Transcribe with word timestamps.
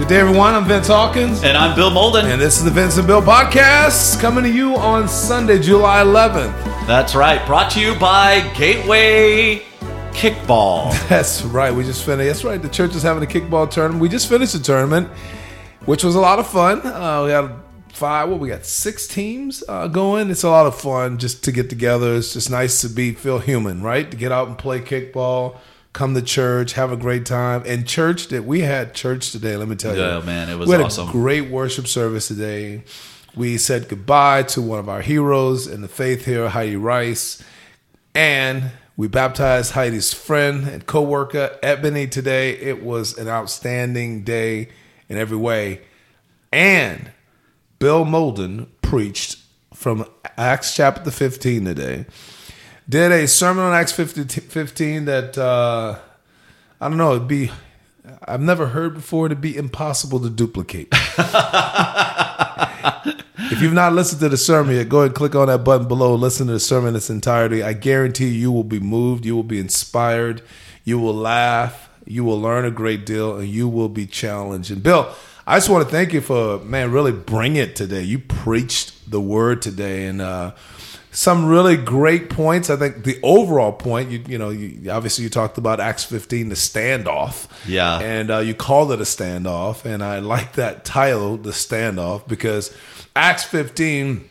Good 0.00 0.08
day, 0.08 0.18
everyone. 0.18 0.54
I'm 0.54 0.64
Vince 0.64 0.86
Hawkins. 0.86 1.44
And 1.44 1.58
I'm 1.58 1.76
Bill 1.76 1.90
Molden. 1.90 2.24
And 2.24 2.40
this 2.40 2.56
is 2.56 2.64
the 2.64 2.70
Vince 2.70 2.96
and 2.96 3.06
Bill 3.06 3.20
Podcast 3.20 4.18
coming 4.18 4.42
to 4.44 4.50
you 4.50 4.74
on 4.74 5.06
Sunday, 5.06 5.58
July 5.58 6.02
11th. 6.02 6.86
That's 6.86 7.14
right. 7.14 7.46
Brought 7.46 7.70
to 7.72 7.80
you 7.80 7.94
by 7.96 8.50
Gateway 8.56 9.58
Kickball. 10.12 10.90
That's 11.10 11.42
right. 11.42 11.70
We 11.70 11.84
just 11.84 12.06
finished. 12.06 12.26
That's 12.28 12.44
right. 12.44 12.62
The 12.62 12.70
church 12.70 12.94
is 12.94 13.02
having 13.02 13.22
a 13.22 13.26
kickball 13.26 13.70
tournament. 13.70 14.00
We 14.00 14.08
just 14.08 14.26
finished 14.26 14.54
the 14.54 14.60
tournament, 14.60 15.06
which 15.84 16.02
was 16.02 16.14
a 16.14 16.20
lot 16.20 16.38
of 16.38 16.46
fun. 16.46 16.80
Uh, 16.80 17.24
we 17.26 17.32
had 17.32 17.50
five, 17.92 18.30
what 18.30 18.40
we 18.40 18.48
got, 18.48 18.64
six 18.64 19.06
teams 19.06 19.62
uh, 19.68 19.86
going. 19.86 20.30
It's 20.30 20.44
a 20.44 20.50
lot 20.50 20.64
of 20.64 20.80
fun 20.80 21.18
just 21.18 21.44
to 21.44 21.52
get 21.52 21.68
together. 21.68 22.16
It's 22.16 22.32
just 22.32 22.50
nice 22.50 22.80
to 22.80 22.88
be, 22.88 23.12
feel 23.12 23.38
human, 23.38 23.82
right? 23.82 24.10
To 24.10 24.16
get 24.16 24.32
out 24.32 24.48
and 24.48 24.56
play 24.56 24.80
kickball 24.80 25.58
come 25.92 26.14
to 26.14 26.22
church, 26.22 26.74
have 26.74 26.92
a 26.92 26.96
great 26.96 27.26
time. 27.26 27.62
And 27.66 27.86
church 27.86 28.28
that 28.28 28.44
we 28.44 28.60
had 28.60 28.94
church 28.94 29.32
today, 29.32 29.56
let 29.56 29.68
me 29.68 29.76
tell 29.76 29.94
you. 29.94 30.02
Yeah, 30.02 30.20
man, 30.20 30.48
it 30.48 30.56
was 30.56 30.68
we 30.68 30.72
had 30.72 30.84
awesome. 30.84 31.08
A 31.08 31.12
great 31.12 31.50
worship 31.50 31.86
service 31.86 32.28
today. 32.28 32.84
We 33.34 33.58
said 33.58 33.88
goodbye 33.88 34.44
to 34.44 34.62
one 34.62 34.78
of 34.78 34.88
our 34.88 35.02
heroes 35.02 35.66
in 35.66 35.82
the 35.82 35.88
faith 35.88 36.24
here, 36.24 36.48
Heidi 36.48 36.76
Rice. 36.76 37.42
And 38.14 38.72
we 38.96 39.08
baptized 39.08 39.72
Heidi's 39.72 40.12
friend 40.12 40.66
and 40.66 40.84
co-worker, 40.84 41.58
Ebony, 41.62 42.06
today. 42.06 42.50
It 42.52 42.82
was 42.82 43.16
an 43.16 43.28
outstanding 43.28 44.24
day 44.24 44.68
in 45.08 45.16
every 45.16 45.36
way. 45.36 45.80
And 46.52 47.12
Bill 47.78 48.04
Molden 48.04 48.66
preached 48.82 49.38
from 49.72 50.04
Acts 50.36 50.74
chapter 50.74 51.10
15 51.10 51.64
today 51.64 52.06
did 52.90 53.12
a 53.12 53.28
sermon 53.28 53.64
on 53.64 53.72
Acts 53.72 53.92
15 53.92 55.04
that 55.04 55.38
uh, 55.38 55.96
I 56.80 56.88
don't 56.88 56.98
know. 56.98 57.14
It'd 57.14 57.28
be 57.28 57.52
I've 58.26 58.40
never 58.40 58.66
heard 58.66 58.94
before. 58.94 59.26
It'd 59.26 59.40
be 59.40 59.56
impossible 59.56 60.18
to 60.20 60.28
duplicate. 60.28 60.88
if 60.92 61.22
you've 63.62 63.72
not 63.72 63.92
listened 63.92 64.20
to 64.22 64.28
the 64.28 64.36
sermon 64.36 64.74
yet, 64.74 64.88
go 64.88 64.98
ahead 64.98 65.10
and 65.10 65.16
click 65.16 65.36
on 65.36 65.46
that 65.46 65.62
button 65.62 65.86
below. 65.86 66.16
Listen 66.16 66.48
to 66.48 66.54
the 66.54 66.60
sermon 66.60 66.88
in 66.90 66.96
its 66.96 67.10
entirety. 67.10 67.62
I 67.62 67.74
guarantee 67.74 68.26
you, 68.26 68.40
you 68.40 68.52
will 68.52 68.64
be 68.64 68.80
moved. 68.80 69.24
You 69.24 69.36
will 69.36 69.44
be 69.44 69.60
inspired. 69.60 70.42
You 70.82 70.98
will 70.98 71.14
laugh. 71.14 71.88
You 72.04 72.24
will 72.24 72.40
learn 72.40 72.64
a 72.64 72.72
great 72.72 73.06
deal, 73.06 73.36
and 73.36 73.48
you 73.48 73.68
will 73.68 73.88
be 73.88 74.06
challenged. 74.06 74.72
And 74.72 74.82
Bill, 74.82 75.14
I 75.46 75.58
just 75.58 75.68
want 75.68 75.86
to 75.86 75.92
thank 75.92 76.12
you 76.12 76.20
for 76.20 76.58
man, 76.58 76.90
really 76.90 77.12
bring 77.12 77.54
it 77.54 77.76
today. 77.76 78.02
You 78.02 78.18
preached 78.18 79.08
the 79.08 79.20
word 79.20 79.62
today, 79.62 80.06
and. 80.06 80.20
uh 80.20 80.54
some 81.12 81.46
really 81.46 81.76
great 81.76 82.30
points. 82.30 82.70
I 82.70 82.76
think 82.76 83.04
the 83.04 83.18
overall 83.22 83.72
point, 83.72 84.10
you 84.10 84.22
you 84.26 84.38
know, 84.38 84.50
you, 84.50 84.90
obviously 84.90 85.24
you 85.24 85.30
talked 85.30 85.58
about 85.58 85.80
Acts 85.80 86.04
15, 86.04 86.48
the 86.48 86.54
standoff. 86.54 87.48
Yeah. 87.66 87.98
And 87.98 88.30
uh, 88.30 88.38
you 88.38 88.54
called 88.54 88.92
it 88.92 89.00
a 89.00 89.04
standoff, 89.04 89.84
and 89.84 90.02
I 90.02 90.20
like 90.20 90.52
that 90.54 90.84
title, 90.84 91.36
the 91.36 91.50
standoff, 91.50 92.26
because 92.28 92.74
Acts 93.16 93.44
15, 93.44 94.28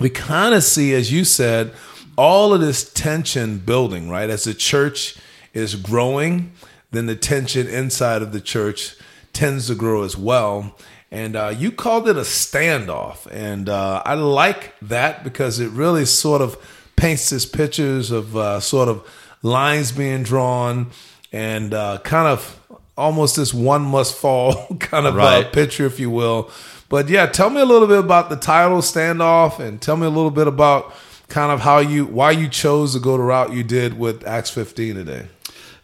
we 0.00 0.10
kind 0.10 0.54
of 0.54 0.64
see, 0.64 0.94
as 0.94 1.12
you 1.12 1.24
said, 1.24 1.72
all 2.16 2.52
of 2.52 2.60
this 2.60 2.92
tension 2.92 3.58
building, 3.58 4.10
right? 4.10 4.28
As 4.28 4.44
the 4.44 4.54
church 4.54 5.16
is 5.54 5.76
growing, 5.76 6.52
then 6.90 7.06
the 7.06 7.16
tension 7.16 7.68
inside 7.68 8.22
of 8.22 8.32
the 8.32 8.40
church 8.40 8.96
tends 9.32 9.68
to 9.68 9.74
grow 9.74 10.02
as 10.02 10.16
well 10.16 10.76
and 11.10 11.36
uh, 11.36 11.54
you 11.56 11.72
called 11.72 12.08
it 12.08 12.16
a 12.16 12.22
standoff, 12.22 13.26
and 13.30 13.68
uh, 13.68 14.02
I 14.04 14.14
like 14.14 14.74
that 14.82 15.24
because 15.24 15.58
it 15.58 15.70
really 15.70 16.04
sort 16.04 16.42
of 16.42 16.56
paints 16.96 17.30
this 17.30 17.46
pictures 17.46 18.10
of 18.10 18.36
uh, 18.36 18.60
sort 18.60 18.88
of 18.88 19.06
lines 19.42 19.92
being 19.92 20.22
drawn 20.22 20.90
and 21.32 21.72
uh, 21.72 21.98
kind 22.04 22.26
of 22.26 22.60
almost 22.96 23.36
this 23.36 23.54
one 23.54 23.82
must 23.82 24.14
fall 24.16 24.66
kind 24.80 25.06
of 25.06 25.14
uh, 25.14 25.18
right. 25.18 25.52
picture, 25.52 25.86
if 25.86 26.00
you 26.00 26.10
will. 26.10 26.50
But 26.88 27.08
yeah, 27.08 27.26
tell 27.26 27.50
me 27.50 27.60
a 27.60 27.64
little 27.64 27.88
bit 27.88 27.98
about 27.98 28.30
the 28.30 28.36
title 28.36 28.78
standoff, 28.78 29.60
and 29.60 29.80
tell 29.80 29.96
me 29.96 30.06
a 30.06 30.10
little 30.10 30.30
bit 30.30 30.46
about 30.46 30.92
kind 31.28 31.52
of 31.52 31.60
how 31.60 31.78
you 31.78 32.06
why 32.06 32.30
you 32.30 32.48
chose 32.48 32.94
to 32.94 33.00
go 33.00 33.16
the 33.16 33.22
route 33.22 33.52
you 33.52 33.62
did 33.62 33.98
with 33.98 34.26
Acts 34.26 34.50
15 34.50 34.94
today. 34.94 35.28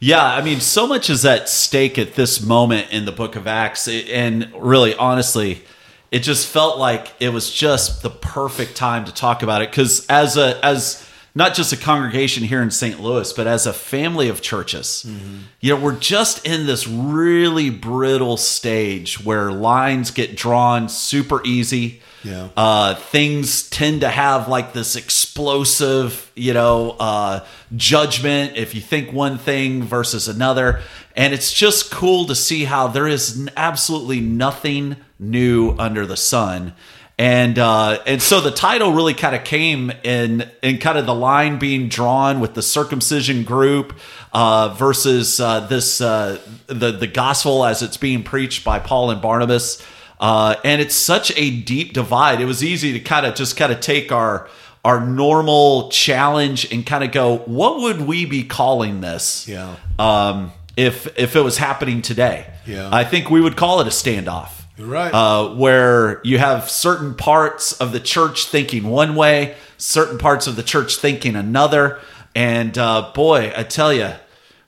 Yeah, 0.00 0.25
I 0.25 0.43
mean, 0.43 0.60
so 0.60 0.87
much 0.87 1.09
is 1.09 1.25
at 1.25 1.49
stake 1.49 1.99
at 1.99 2.15
this 2.15 2.43
moment 2.43 2.91
in 2.91 3.05
the 3.05 3.12
book 3.12 3.37
of 3.37 3.47
Acts. 3.47 3.88
And 3.88 4.53
really, 4.55 4.94
honestly, 4.94 5.62
it 6.10 6.21
just 6.21 6.47
felt 6.47 6.78
like 6.78 7.12
it 7.21 7.31
was 7.31 7.50
just 7.50 8.03
the 8.03 8.10
perfect 8.10 8.77
time 8.77 9.05
to 9.06 9.15
talk 9.15 9.43
about 9.43 9.62
it. 9.62 9.71
Because 9.71 10.06
as 10.06 10.37
a, 10.37 10.65
as, 10.65 11.06
not 11.34 11.55
just 11.55 11.72
a 11.72 11.77
congregation 11.77 12.44
here 12.44 12.62
in 12.62 12.71
St. 12.71 13.00
Louis, 13.00 13.32
but 13.32 13.47
as 13.47 13.66
a 13.66 13.72
family 13.72 14.28
of 14.28 14.41
churches. 14.41 15.05
Mm-hmm. 15.06 15.38
You 15.60 15.75
know, 15.75 15.81
we're 15.81 15.99
just 15.99 16.47
in 16.47 16.66
this 16.66 16.87
really 16.87 17.71
brittle 17.71 18.37
stage 18.37 19.25
where 19.25 19.50
lines 19.50 20.11
get 20.11 20.37
drawn 20.37 20.88
super 20.88 21.44
easy. 21.44 22.00
Yeah. 22.24 22.48
Uh, 22.56 22.94
things 22.94 23.68
tend 23.68 24.00
to 24.00 24.08
have 24.08 24.48
like 24.48 24.72
this 24.72 24.96
explosive, 24.96 26.30
you 26.34 26.54
know, 26.54 26.96
uh, 26.98 27.46
judgment 27.76 28.56
if 28.56 28.74
you 28.74 28.80
think 28.80 29.12
one 29.12 29.38
thing 29.38 29.82
versus 29.82 30.26
another. 30.26 30.80
And 31.14 31.34
it's 31.34 31.52
just 31.52 31.90
cool 31.90 32.24
to 32.26 32.34
see 32.34 32.64
how 32.64 32.88
there 32.88 33.06
is 33.06 33.48
absolutely 33.56 34.20
nothing 34.20 34.96
new 35.18 35.76
under 35.78 36.06
the 36.06 36.16
sun. 36.16 36.74
And 37.16 37.60
uh, 37.60 38.02
and 38.06 38.20
so 38.20 38.40
the 38.40 38.50
title 38.50 38.92
really 38.92 39.14
kind 39.14 39.36
of 39.36 39.44
came 39.44 39.92
in 40.02 40.50
in 40.64 40.78
kind 40.78 40.98
of 40.98 41.06
the 41.06 41.14
line 41.14 41.60
being 41.60 41.88
drawn 41.88 42.40
with 42.40 42.54
the 42.54 42.62
circumcision 42.62 43.44
group 43.44 43.94
uh, 44.32 44.70
versus 44.70 45.38
uh, 45.38 45.60
this 45.60 46.00
uh, 46.00 46.40
the 46.66 46.90
the 46.90 47.06
gospel 47.06 47.64
as 47.64 47.82
it's 47.82 47.96
being 47.96 48.24
preached 48.24 48.64
by 48.64 48.80
Paul 48.80 49.12
and 49.12 49.22
Barnabas. 49.22 49.80
Uh, 50.20 50.56
and 50.64 50.80
it's 50.80 50.94
such 50.94 51.32
a 51.36 51.50
deep 51.50 51.92
divide. 51.92 52.41
It 52.41 52.47
was 52.47 52.62
easy 52.62 52.92
to 52.92 53.00
kind 53.00 53.26
of 53.26 53.34
just 53.34 53.56
kind 53.56 53.72
of 53.72 53.80
take 53.80 54.12
our 54.12 54.48
our 54.84 55.04
normal 55.04 55.88
challenge 55.88 56.70
and 56.70 56.84
kind 56.84 57.02
of 57.02 57.10
go, 57.10 57.38
what 57.38 57.80
would 57.80 58.02
we 58.02 58.26
be 58.26 58.44
calling 58.44 59.00
this? 59.00 59.48
Yeah. 59.48 59.76
Um, 59.98 60.52
if 60.76 61.19
if 61.19 61.36
it 61.36 61.41
was 61.41 61.58
happening 61.58 62.02
today, 62.02 62.47
yeah, 62.66 62.91
I 62.92 63.04
think 63.04 63.30
we 63.30 63.41
would 63.41 63.56
call 63.56 63.80
it 63.80 63.86
a 63.86 63.91
standoff. 63.91 64.62
You're 64.76 64.88
right. 64.88 65.14
Uh, 65.14 65.54
where 65.54 66.20
you 66.25 66.38
have 66.38 66.69
certain 66.69 67.14
parts 67.14 67.72
of 67.72 67.92
the 67.92 68.00
church 68.00 68.46
thinking 68.46 68.84
one 68.84 69.14
way, 69.14 69.54
certain 69.78 70.19
parts 70.19 70.48
of 70.48 70.56
the 70.56 70.64
church 70.64 70.96
thinking 70.96 71.36
another, 71.36 72.00
and 72.34 72.76
uh, 72.76 73.12
boy, 73.14 73.52
I 73.56 73.62
tell 73.62 73.92
you, 73.92 74.14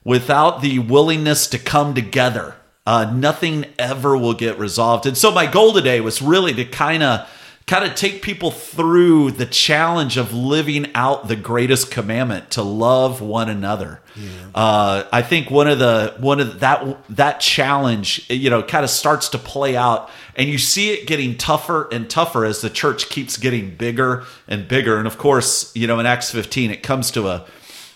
without 0.04 0.62
the 0.62 0.78
willingness 0.78 1.48
to 1.48 1.58
come 1.58 1.92
together 1.92 2.54
uh, 2.86 3.12
nothing 3.12 3.66
ever 3.78 4.16
will 4.16 4.34
get 4.34 4.58
resolved. 4.58 5.06
And 5.06 5.16
so 5.16 5.30
my 5.32 5.46
goal 5.46 5.72
today 5.72 6.00
was 6.00 6.22
really 6.22 6.54
to 6.54 6.64
kind 6.64 7.02
of 7.02 7.28
kind 7.66 7.84
of 7.84 7.96
take 7.96 8.22
people 8.22 8.52
through 8.52 9.32
the 9.32 9.46
challenge 9.46 10.16
of 10.16 10.32
living 10.32 10.88
out 10.94 11.26
the 11.26 11.34
greatest 11.34 11.90
commandment 11.90 12.48
to 12.48 12.62
love 12.62 13.20
one 13.20 13.48
another. 13.48 14.00
Yeah. 14.14 14.30
Uh, 14.54 15.04
I 15.12 15.22
think 15.22 15.50
one 15.50 15.66
of 15.66 15.80
the 15.80 16.14
one 16.18 16.38
of 16.38 16.60
that 16.60 16.96
that 17.16 17.40
challenge, 17.40 18.24
you 18.30 18.50
know, 18.50 18.62
kind 18.62 18.84
of 18.84 18.90
starts 18.90 19.30
to 19.30 19.38
play 19.38 19.76
out, 19.76 20.08
and 20.36 20.48
you 20.48 20.58
see 20.58 20.90
it 20.90 21.08
getting 21.08 21.36
tougher 21.36 21.88
and 21.90 22.08
tougher 22.08 22.44
as 22.44 22.60
the 22.60 22.70
church 22.70 23.08
keeps 23.08 23.36
getting 23.36 23.74
bigger 23.74 24.24
and 24.46 24.68
bigger. 24.68 24.98
And 24.98 25.08
of 25.08 25.18
course, 25.18 25.74
you 25.74 25.88
know, 25.88 25.98
in 25.98 26.06
Acts 26.06 26.30
15, 26.30 26.70
it 26.70 26.84
comes 26.84 27.10
to 27.10 27.26
a 27.26 27.46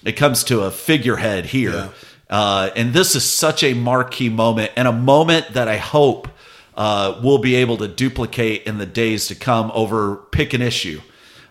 it 0.03 0.12
comes 0.12 0.43
to 0.45 0.62
a 0.62 0.73
figurehead 0.73 1.47
here. 1.47 1.71
Yeah 1.71 1.89
uh, 2.31 2.71
and 2.77 2.95
this 2.95 3.17
is 3.17 3.29
such 3.29 3.63
a 3.65 3.75
marquee 3.75 4.29
moment 4.29 4.71
and 4.77 4.87
a 4.87 4.93
moment 4.93 5.49
that 5.55 5.67
I 5.69 5.77
hope 5.77 6.29
uh, 6.77 7.21
we'll 7.23 7.39
be 7.39 7.57
able 7.57 7.77
to 7.79 7.89
duplicate 7.89 8.63
in 8.63 8.79
the 8.79 8.87
days 8.87 9.27
to 9.27 9.35
come 9.35 9.71
over 9.75 10.17
pick 10.17 10.55
an 10.55 10.63
issue. 10.63 11.00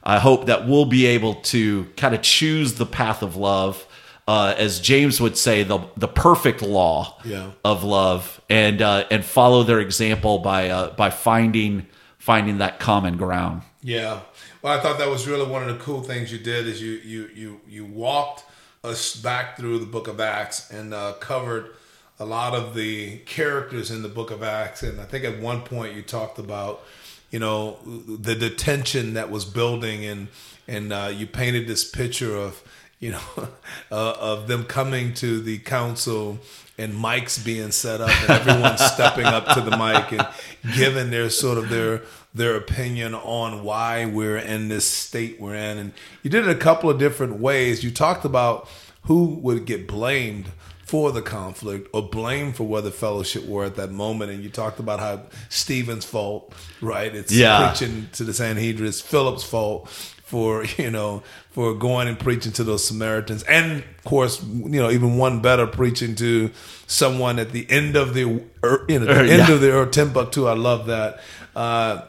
I 0.03 0.17
hope 0.17 0.45
that 0.45 0.67
we'll 0.67 0.85
be 0.85 1.05
able 1.05 1.35
to 1.35 1.83
kind 1.97 2.15
of 2.15 2.21
choose 2.21 2.75
the 2.75 2.85
path 2.85 3.21
of 3.21 3.35
love, 3.35 3.85
uh, 4.27 4.55
as 4.57 4.79
James 4.79 5.19
would 5.19 5.37
say, 5.37 5.63
the 5.63 5.79
the 5.97 6.07
perfect 6.07 6.61
law 6.61 7.19
yeah. 7.25 7.51
of 7.65 7.83
love, 7.83 8.39
and 8.49 8.81
uh, 8.81 9.05
and 9.11 9.25
follow 9.25 9.63
their 9.63 9.79
example 9.79 10.39
by 10.39 10.69
uh, 10.69 10.95
by 10.95 11.09
finding 11.09 11.85
finding 12.17 12.59
that 12.59 12.79
common 12.79 13.17
ground. 13.17 13.63
Yeah, 13.81 14.21
well, 14.61 14.77
I 14.77 14.81
thought 14.81 14.97
that 14.99 15.09
was 15.09 15.27
really 15.27 15.49
one 15.49 15.67
of 15.67 15.77
the 15.77 15.83
cool 15.83 16.01
things 16.01 16.31
you 16.31 16.39
did 16.39 16.67
is 16.67 16.81
you 16.81 16.93
you 17.03 17.29
you 17.35 17.61
you 17.67 17.85
walked 17.85 18.45
us 18.83 19.15
back 19.15 19.57
through 19.57 19.79
the 19.79 19.85
book 19.85 20.07
of 20.07 20.19
Acts 20.19 20.69
and 20.71 20.93
uh, 20.93 21.13
covered 21.13 21.71
a 22.19 22.25
lot 22.25 22.53
of 22.53 22.75
the 22.75 23.17
characters 23.19 23.91
in 23.91 24.01
the 24.01 24.09
book 24.09 24.31
of 24.31 24.43
Acts. 24.43 24.83
And 24.83 24.99
I 24.99 25.05
think 25.05 25.23
at 25.23 25.39
one 25.39 25.61
point 25.61 25.95
you 25.95 26.01
talked 26.01 26.39
about, 26.39 26.83
you 27.31 27.39
know, 27.39 27.77
the 27.85 28.35
detention 28.35 29.13
that 29.13 29.29
was 29.29 29.45
building, 29.45 30.05
and 30.05 30.27
and 30.67 30.93
uh, 30.93 31.11
you 31.13 31.27
painted 31.27 31.67
this 31.67 31.89
picture 31.89 32.35
of, 32.35 32.61
you 32.99 33.11
know, 33.11 33.21
uh, 33.91 34.13
of 34.19 34.47
them 34.47 34.65
coming 34.65 35.13
to 35.15 35.39
the 35.39 35.59
council 35.59 36.39
and 36.77 36.93
mics 36.93 37.43
being 37.43 37.71
set 37.71 37.99
up 37.99 38.09
and 38.21 38.29
everyone 38.29 38.77
stepping 38.77 39.25
up 39.25 39.45
to 39.47 39.61
the 39.61 39.71
mic 39.71 40.11
and 40.13 40.27
giving 40.75 41.09
their 41.09 41.29
sort 41.29 41.57
of 41.57 41.69
their 41.69 42.01
their 42.39 42.55
opinion 42.55 43.13
on 43.13 43.63
why 43.63 44.05
we're 44.05 44.37
in 44.37 44.69
this 44.69 44.87
state 44.87 45.39
we're 45.39 45.55
in. 45.55 45.77
And 45.77 45.93
you 46.23 46.29
did 46.29 46.47
it 46.47 46.49
a 46.49 46.55
couple 46.59 46.89
of 46.89 46.97
different 46.97 47.39
ways. 47.39 47.83
You 47.83 47.91
talked 47.91 48.25
about 48.25 48.67
who 49.03 49.25
would 49.35 49.65
get 49.65 49.87
blamed 49.87 50.47
for 50.83 51.11
the 51.11 51.21
conflict 51.21 51.87
or 51.93 52.01
blame 52.01 52.51
for 52.51 52.63
where 52.63 52.81
the 52.81 52.89
fellowship 52.91 53.45
were 53.45 53.63
at 53.65 53.75
that 53.75 53.91
moment. 53.91 54.31
And 54.31 54.41
you 54.43 54.49
talked 54.49 54.79
about 54.79 54.99
how 54.99 55.21
Stephen's 55.49 56.05
fault, 56.05 56.51
right? 56.81 57.13
It's 57.13 57.31
Yeah. 57.31 57.69
preaching 57.69 58.09
to 58.13 58.23
the 58.23 58.33
Sanhedrin. 58.33 58.87
It's 58.87 58.99
Philip's 59.01 59.43
fault 59.43 59.87
for 60.25 60.63
you 60.77 60.91
know 60.91 61.23
for 61.51 61.73
going 61.73 62.07
and 62.07 62.17
preaching 62.19 62.51
to 62.53 62.63
those 62.63 62.85
Samaritans, 62.85 63.41
and 63.43 63.79
of 63.83 64.03
course, 64.03 64.41
you 64.43 64.79
know 64.81 64.89
even 64.91 65.17
one 65.17 65.41
better 65.41 65.65
preaching 65.67 66.15
to 66.15 66.51
someone 66.85 67.39
at 67.39 67.51
the 67.51 67.65
end 67.69 67.95
of 67.95 68.13
the 68.13 68.19
you 68.21 68.99
know 68.99 69.05
the 69.05 69.11
end 69.19 69.47
yeah. 69.47 69.51
of 69.51 69.59
the 69.61 69.75
or 69.75 69.85
Timbuktu. 69.87 70.45
I 70.47 70.53
love 70.53 70.85
that. 70.87 71.19
Uh, 71.55 72.01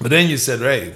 but 0.00 0.10
then 0.10 0.28
you 0.28 0.36
said, 0.36 0.60
hey, 0.60 0.94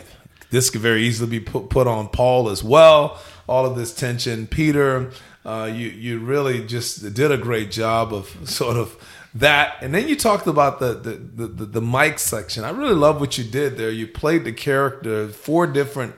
this 0.51 0.71
could 0.71 0.81
very 0.81 1.03
easily 1.03 1.29
be 1.29 1.41
put, 1.41 1.71
put 1.71 1.87
on 1.87 2.09
Paul 2.09 2.49
as 2.49 2.63
well. 2.63 3.21
All 3.49 3.67
of 3.67 3.77
this 3.77 3.95
tension, 3.95 4.47
Peter, 4.47 5.11
uh, 5.45 5.71
you 5.73 5.89
you 5.89 6.19
really 6.19 6.67
just 6.67 7.15
did 7.15 7.31
a 7.31 7.39
great 7.39 7.71
job 7.71 8.13
of 8.13 8.37
sort 8.49 8.77
of 8.77 8.97
that. 9.35 9.77
And 9.81 9.95
then 9.95 10.09
you 10.09 10.17
talked 10.17 10.47
about 10.47 10.81
the 10.81 10.95
the, 10.95 11.11
the 11.11 11.47
the 11.47 11.65
the 11.67 11.81
mic 11.81 12.19
section. 12.19 12.65
I 12.65 12.71
really 12.71 12.95
love 12.95 13.21
what 13.21 13.39
you 13.39 13.45
did 13.45 13.77
there. 13.77 13.91
You 13.91 14.09
played 14.09 14.45
the 14.45 14.53
character 14.53 15.29
four 15.29 15.67
different 15.67 16.15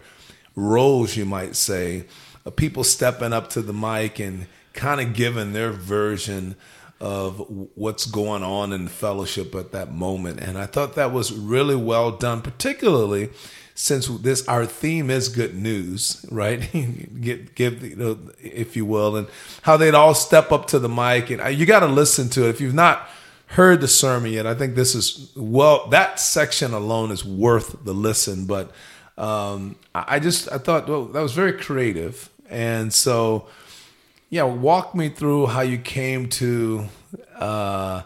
roles, 0.55 1.17
you 1.17 1.25
might 1.25 1.57
say, 1.57 2.07
of 2.45 2.57
people 2.57 2.85
stepping 2.85 3.33
up 3.33 3.51
to 3.51 3.63
the 3.63 3.75
mic 3.75 4.19
and 4.19 4.47
kind 4.73 5.01
of 5.01 5.13
giving 5.13 5.53
their 5.53 5.71
version 5.73 6.57
of 7.01 7.45
what's 7.75 8.07
going 8.07 8.43
on 8.43 8.73
in 8.73 8.85
the 8.85 8.91
fellowship 8.91 9.55
at 9.55 9.73
that 9.73 9.93
moment. 9.93 10.41
And 10.41 10.59
I 10.59 10.67
thought 10.67 10.95
that 10.95 11.13
was 11.13 11.33
really 11.33 11.77
well 11.77 12.11
done, 12.11 12.43
particularly 12.43 13.31
since 13.79 14.09
this 14.09 14.47
our 14.49 14.67
theme 14.67 15.09
is 15.09 15.29
good 15.29 15.55
news, 15.55 16.27
right? 16.33 16.69
Get 17.21 17.55
give 17.55 17.83
you 17.85 17.95
know, 17.95 18.19
if 18.41 18.77
you 18.77 18.85
will, 18.85 19.17
and 19.17 19.29
how 19.63 19.77
they'd 19.77 19.95
all 19.95 20.15
step 20.15 20.51
up 20.51 20.67
to 20.69 20.81
the 20.81 20.89
mic, 20.89 21.31
and 21.31 21.57
you 21.57 21.65
got 21.65 21.81
to 21.81 21.87
listen 21.87 22.29
to 22.31 22.47
it 22.47 22.51
if 22.51 22.61
you've 22.61 22.75
not 22.75 23.09
heard 23.47 23.81
the 23.81 23.89
sermon 23.89 24.33
yet. 24.33 24.47
I 24.47 24.55
think 24.55 24.75
this 24.75 24.97
is 24.97 25.33
well 25.37 25.87
that 25.91 26.19
section 26.19 26.75
alone 26.75 27.13
is 27.13 27.25
worth 27.25 27.85
the 27.85 27.95
listen, 27.95 28.47
but 28.47 28.73
um, 29.17 29.77
I 29.95 30.19
just 30.19 30.51
I 30.51 30.59
thought 30.59 30.89
well, 30.89 31.05
that 31.05 31.23
was 31.23 31.33
very 31.33 31.53
creative, 31.53 32.31
and 32.51 32.93
so 32.93 33.47
yeah, 34.31 34.43
walk 34.45 34.95
me 34.95 35.09
through 35.09 35.47
how 35.47 35.61
you 35.63 35.79
came 35.79 36.29
to, 36.31 36.87
uh, 37.37 38.03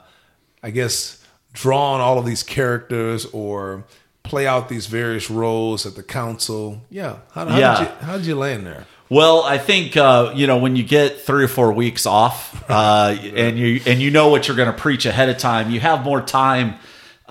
I 0.62 0.70
guess, 0.70 1.22
draw 1.52 1.92
on 1.94 2.00
all 2.00 2.18
of 2.18 2.24
these 2.26 2.42
characters 2.42 3.26
or 3.26 3.84
play 4.22 4.46
out 4.46 4.68
these 4.68 4.86
various 4.86 5.30
roles 5.30 5.84
at 5.84 5.94
the 5.96 6.02
council. 6.02 6.82
Yeah, 6.90 7.16
how, 7.32 7.46
how 7.46 7.58
Yeah. 7.58 7.78
did 7.78 7.80
you 7.88 8.06
how 8.06 8.16
did 8.16 8.26
you 8.26 8.34
land 8.36 8.66
there? 8.66 8.86
Well, 9.10 9.42
I 9.42 9.58
think 9.58 9.96
uh, 9.96 10.32
you 10.34 10.46
know 10.46 10.56
when 10.58 10.76
you 10.76 10.84
get 10.84 11.20
three 11.20 11.44
or 11.44 11.48
four 11.48 11.72
weeks 11.72 12.06
off, 12.06 12.64
uh, 12.70 13.16
and 13.36 13.58
you 13.58 13.80
and 13.84 14.00
you 14.00 14.10
know 14.10 14.28
what 14.28 14.48
you're 14.48 14.56
going 14.56 14.72
to 14.74 14.78
preach 14.78 15.04
ahead 15.06 15.28
of 15.28 15.38
time, 15.38 15.70
you 15.70 15.80
have 15.80 16.02
more 16.04 16.22
time 16.22 16.76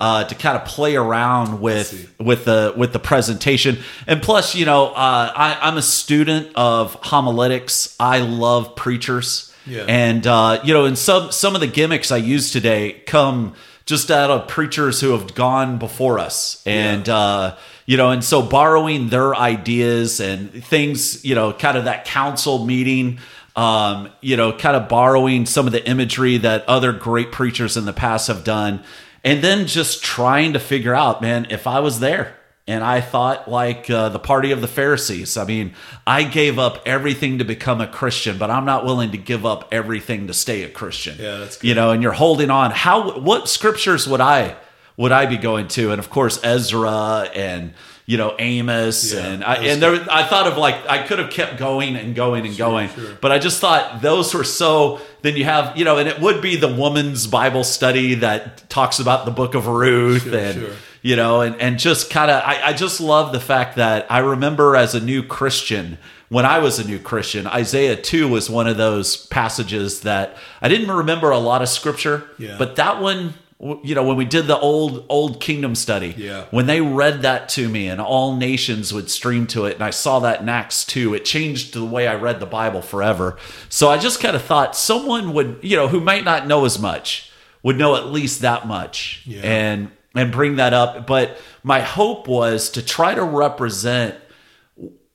uh, 0.02 0.24
to 0.24 0.34
kind 0.34 0.56
of 0.58 0.64
play 0.66 0.96
around 0.96 1.60
with 1.60 2.12
with 2.18 2.44
the 2.44 2.74
with 2.76 2.92
the 2.92 2.98
presentation. 2.98 3.78
And 4.08 4.20
plus, 4.20 4.54
you 4.56 4.66
know, 4.66 4.86
uh, 4.88 5.32
I, 5.34 5.58
I'm 5.62 5.76
a 5.78 5.82
student 5.82 6.48
of 6.56 6.94
homiletics. 6.96 7.94
I 8.00 8.18
love 8.18 8.74
preachers, 8.74 9.54
Yeah. 9.64 9.84
and 9.86 10.26
uh, 10.26 10.60
you 10.64 10.74
know, 10.74 10.86
and 10.86 10.98
some 10.98 11.30
some 11.30 11.54
of 11.54 11.60
the 11.60 11.68
gimmicks 11.68 12.10
I 12.10 12.16
use 12.16 12.50
today 12.50 13.00
come 13.06 13.54
just 13.86 14.10
out 14.10 14.30
of 14.30 14.48
preachers 14.48 15.00
who 15.00 15.10
have 15.12 15.34
gone 15.34 15.78
before 15.78 16.18
us, 16.18 16.62
and. 16.66 17.08
Uh, 17.08 17.56
you 17.84 17.96
know 17.96 18.10
and 18.12 18.22
so 18.22 18.40
borrowing 18.42 19.08
their 19.08 19.34
ideas 19.34 20.20
and 20.20 20.52
things 20.64 21.24
you 21.24 21.34
know 21.34 21.52
kind 21.52 21.76
of 21.76 21.84
that 21.86 22.04
council 22.04 22.64
meeting 22.64 23.18
um, 23.56 24.08
you 24.20 24.36
know 24.36 24.52
kind 24.56 24.76
of 24.76 24.88
borrowing 24.88 25.46
some 25.46 25.66
of 25.66 25.72
the 25.72 25.84
imagery 25.84 26.38
that 26.38 26.64
other 26.68 26.92
great 26.92 27.32
preachers 27.32 27.76
in 27.76 27.84
the 27.84 27.92
past 27.92 28.28
have 28.28 28.44
done 28.44 28.84
and 29.24 29.42
then 29.42 29.66
just 29.66 30.02
trying 30.02 30.52
to 30.52 30.58
figure 30.58 30.94
out 30.94 31.22
man 31.22 31.46
if 31.50 31.66
i 31.66 31.80
was 31.80 32.00
there 32.00 32.36
and 32.66 32.82
i 32.84 33.00
thought 33.00 33.48
like 33.50 33.88
uh, 33.90 34.08
the 34.08 34.18
party 34.18 34.50
of 34.52 34.60
the 34.60 34.68
pharisees 34.68 35.36
i 35.36 35.44
mean 35.44 35.72
i 36.06 36.22
gave 36.22 36.58
up 36.58 36.82
everything 36.86 37.38
to 37.38 37.44
become 37.44 37.80
a 37.80 37.86
christian 37.86 38.38
but 38.38 38.50
i'm 38.50 38.64
not 38.64 38.84
willing 38.84 39.10
to 39.10 39.18
give 39.18 39.44
up 39.46 39.68
everything 39.72 40.26
to 40.26 40.34
stay 40.34 40.62
a 40.62 40.68
christian 40.68 41.16
Yeah, 41.18 41.38
that's 41.38 41.56
good. 41.56 41.68
you 41.68 41.74
know 41.74 41.90
and 41.90 42.02
you're 42.02 42.12
holding 42.12 42.50
on 42.50 42.70
how 42.70 43.18
what 43.18 43.48
scriptures 43.48 44.06
would 44.08 44.20
i 44.20 44.56
would 44.98 45.10
I 45.10 45.24
be 45.24 45.38
going 45.38 45.68
to? 45.68 45.90
And 45.90 45.98
of 45.98 46.10
course, 46.10 46.38
Ezra 46.44 47.22
and 47.34 47.72
you 48.12 48.18
know 48.18 48.34
Amos 48.38 49.12
Yeah, 49.14 49.26
and 49.26 49.44
I, 49.44 49.54
and 49.70 49.80
there, 49.82 49.94
I 50.10 50.22
thought 50.30 50.46
of 50.50 50.56
like 50.66 50.76
I 50.88 50.98
could 51.06 51.18
have 51.18 51.30
kept 51.30 51.56
going 51.58 51.96
and 51.96 52.14
going 52.14 52.44
and 52.46 52.56
going, 52.56 52.90
but 53.22 53.30
I 53.32 53.38
just 53.38 53.58
thought 53.60 54.02
those 54.02 54.34
were 54.34 54.44
so. 54.44 55.00
Then 55.22 55.36
you 55.36 55.44
have 55.44 55.76
you 55.78 55.84
know, 55.86 55.96
and 56.00 56.08
it 56.08 56.20
would 56.20 56.40
be 56.42 56.56
the 56.56 56.72
woman's 56.84 57.26
Bible 57.26 57.64
study 57.64 58.14
that 58.16 58.68
talks 58.68 58.98
about 59.00 59.24
the 59.24 59.30
Book 59.40 59.54
of 59.54 59.66
Ruth 59.66 60.26
and. 60.32 60.54
sure. 60.60 60.74
You 61.04 61.16
know, 61.16 61.40
and, 61.40 61.60
and 61.60 61.80
just 61.80 62.10
kind 62.10 62.30
of, 62.30 62.40
I, 62.44 62.68
I 62.68 62.72
just 62.74 63.00
love 63.00 63.32
the 63.32 63.40
fact 63.40 63.74
that 63.74 64.06
I 64.08 64.18
remember 64.20 64.76
as 64.76 64.94
a 64.94 65.00
new 65.00 65.24
Christian, 65.24 65.98
when 66.28 66.46
I 66.46 66.60
was 66.60 66.78
a 66.78 66.84
new 66.86 67.00
Christian, 67.00 67.44
Isaiah 67.48 67.96
2 67.96 68.28
was 68.28 68.48
one 68.48 68.68
of 68.68 68.76
those 68.76 69.26
passages 69.26 70.02
that 70.02 70.36
I 70.60 70.68
didn't 70.68 70.92
remember 70.92 71.32
a 71.32 71.38
lot 71.40 71.60
of 71.60 71.68
scripture, 71.68 72.30
Yeah. 72.38 72.54
but 72.56 72.76
that 72.76 73.00
one 73.02 73.34
you 73.82 73.94
know 73.94 74.02
when 74.02 74.16
we 74.16 74.24
did 74.24 74.46
the 74.48 74.58
old 74.58 75.04
old 75.08 75.40
kingdom 75.40 75.74
study 75.74 76.14
Yeah. 76.16 76.46
when 76.50 76.66
they 76.66 76.80
read 76.80 77.22
that 77.22 77.48
to 77.50 77.68
me 77.68 77.86
and 77.88 78.00
all 78.00 78.34
nations 78.36 78.92
would 78.92 79.08
stream 79.08 79.46
to 79.48 79.66
it 79.66 79.74
and 79.74 79.84
i 79.84 79.90
saw 79.90 80.18
that 80.20 80.40
in 80.40 80.48
acts 80.48 80.84
2 80.84 81.14
it 81.14 81.24
changed 81.24 81.72
the 81.74 81.84
way 81.84 82.08
i 82.08 82.14
read 82.14 82.40
the 82.40 82.46
bible 82.46 82.82
forever 82.82 83.36
so 83.68 83.88
i 83.88 83.98
just 83.98 84.20
kind 84.20 84.34
of 84.34 84.42
thought 84.42 84.74
someone 84.74 85.32
would 85.32 85.58
you 85.62 85.76
know 85.76 85.86
who 85.88 86.00
might 86.00 86.24
not 86.24 86.46
know 86.46 86.64
as 86.64 86.78
much 86.78 87.30
would 87.62 87.78
know 87.78 87.94
at 87.94 88.06
least 88.06 88.40
that 88.40 88.66
much 88.66 89.22
Yeah. 89.26 89.40
and 89.44 89.90
and 90.14 90.32
bring 90.32 90.56
that 90.56 90.74
up 90.74 91.06
but 91.06 91.38
my 91.62 91.80
hope 91.80 92.26
was 92.26 92.68
to 92.70 92.82
try 92.84 93.14
to 93.14 93.22
represent 93.22 94.16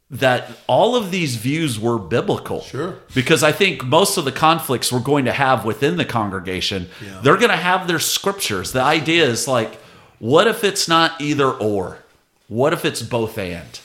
that 0.09 0.49
all 0.67 0.95
of 0.95 1.11
these 1.11 1.35
views 1.35 1.77
were 1.79 1.97
biblical. 1.97 2.61
Sure. 2.61 2.99
Because 3.13 3.43
I 3.43 3.51
think 3.51 3.83
most 3.83 4.17
of 4.17 4.23
the 4.25 4.31
conflicts 4.31 4.91
we're 4.91 4.99
going 5.01 5.25
to 5.25 5.33
have 5.33 5.65
within 5.65 5.97
the 5.97 6.05
congregation, 6.05 6.89
Yeah. 7.03 7.19
they're 7.21 7.35
going 7.35 7.49
to 7.51 7.57
have 7.57 7.87
their 7.87 7.99
scriptures. 7.99 8.71
The 8.71 8.81
idea 8.81 9.25
is 9.25 9.47
like, 9.47 9.75
what 10.19 10.47
if 10.47 10.63
it's 10.63 10.87
not 10.87 11.19
either 11.19 11.49
or? 11.51 11.99
What 12.47 12.71
if 12.71 12.85
it's 12.85 13.01
both 13.01 13.37
and? 13.37 13.79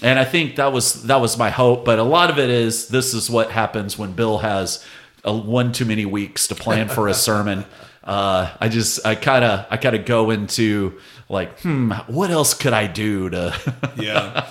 And 0.00 0.18
I 0.18 0.24
think 0.24 0.56
that 0.56 0.72
was 0.72 1.04
that 1.04 1.20
was 1.20 1.36
my 1.38 1.50
hope, 1.50 1.84
but 1.84 1.98
a 1.98 2.02
lot 2.04 2.30
of 2.30 2.38
it 2.38 2.50
is 2.50 2.88
this 2.88 3.14
is 3.14 3.28
what 3.30 3.50
happens 3.50 3.98
when 3.98 4.12
Bill 4.12 4.38
has 4.38 4.84
a, 5.24 5.34
one 5.34 5.72
too 5.72 5.84
many 5.86 6.04
weeks 6.04 6.46
to 6.48 6.54
plan 6.54 6.88
for 6.88 7.08
a 7.08 7.14
sermon. 7.28 7.64
Uh, 8.02 8.50
I 8.60 8.68
just 8.68 9.04
I 9.06 9.14
kind 9.14 9.44
of 9.44 9.66
I 9.70 9.76
kind 9.78 9.96
of 9.96 10.04
go 10.04 10.30
into 10.30 11.00
like, 11.34 11.60
hmm, 11.60 11.90
what 12.06 12.30
else 12.30 12.54
could 12.54 12.72
I 12.72 12.86
do 12.86 13.28
to? 13.28 13.92
yeah. 13.96 14.48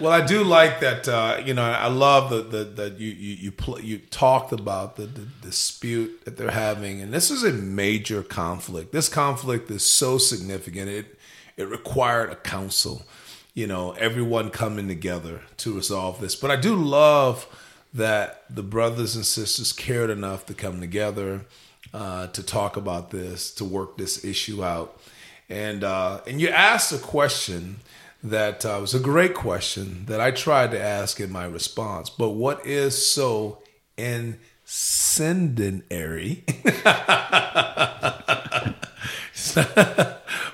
Well, 0.00 0.12
I 0.12 0.24
do 0.24 0.42
like 0.42 0.80
that. 0.80 1.06
Uh, 1.06 1.42
you 1.44 1.52
know, 1.52 1.62
I 1.62 1.88
love 1.88 2.30
the 2.30 2.42
the 2.42 2.64
that 2.64 2.98
you 2.98 3.10
you 3.10 3.34
you, 3.34 3.52
pl- 3.52 3.80
you 3.80 3.98
talked 3.98 4.52
about 4.52 4.96
the, 4.96 5.04
the 5.04 5.26
dispute 5.42 6.24
that 6.24 6.36
they're 6.38 6.50
having, 6.50 7.02
and 7.02 7.12
this 7.12 7.30
is 7.30 7.44
a 7.44 7.52
major 7.52 8.22
conflict. 8.22 8.92
This 8.92 9.08
conflict 9.08 9.70
is 9.70 9.84
so 9.84 10.16
significant. 10.16 10.88
It 10.88 11.18
it 11.58 11.68
required 11.68 12.30
a 12.30 12.36
council. 12.36 13.02
You 13.54 13.66
know, 13.66 13.92
everyone 13.92 14.48
coming 14.48 14.88
together 14.88 15.42
to 15.58 15.74
resolve 15.74 16.20
this. 16.20 16.34
But 16.34 16.50
I 16.50 16.56
do 16.56 16.74
love 16.74 17.46
that 17.92 18.44
the 18.48 18.62
brothers 18.62 19.14
and 19.14 19.26
sisters 19.26 19.74
cared 19.74 20.08
enough 20.08 20.46
to 20.46 20.54
come 20.54 20.80
together 20.80 21.44
uh, 21.92 22.28
to 22.28 22.42
talk 22.42 22.76
about 22.76 23.10
this, 23.10 23.52
to 23.54 23.64
work 23.64 23.96
this 23.96 24.24
issue 24.24 24.64
out. 24.64 24.98
And 25.52 25.84
uh, 25.84 26.22
and 26.26 26.40
you 26.40 26.48
asked 26.48 26.92
a 26.92 26.98
question 26.98 27.76
that 28.24 28.64
uh, 28.64 28.78
was 28.80 28.94
a 28.94 28.98
great 29.00 29.34
question 29.34 30.06
that 30.06 30.18
I 30.18 30.30
tried 30.30 30.70
to 30.70 30.80
ask 30.80 31.20
in 31.20 31.30
my 31.30 31.44
response. 31.44 32.08
But 32.08 32.30
what 32.30 32.64
is 32.66 33.06
so 33.06 33.58
incendiary? 33.98 36.42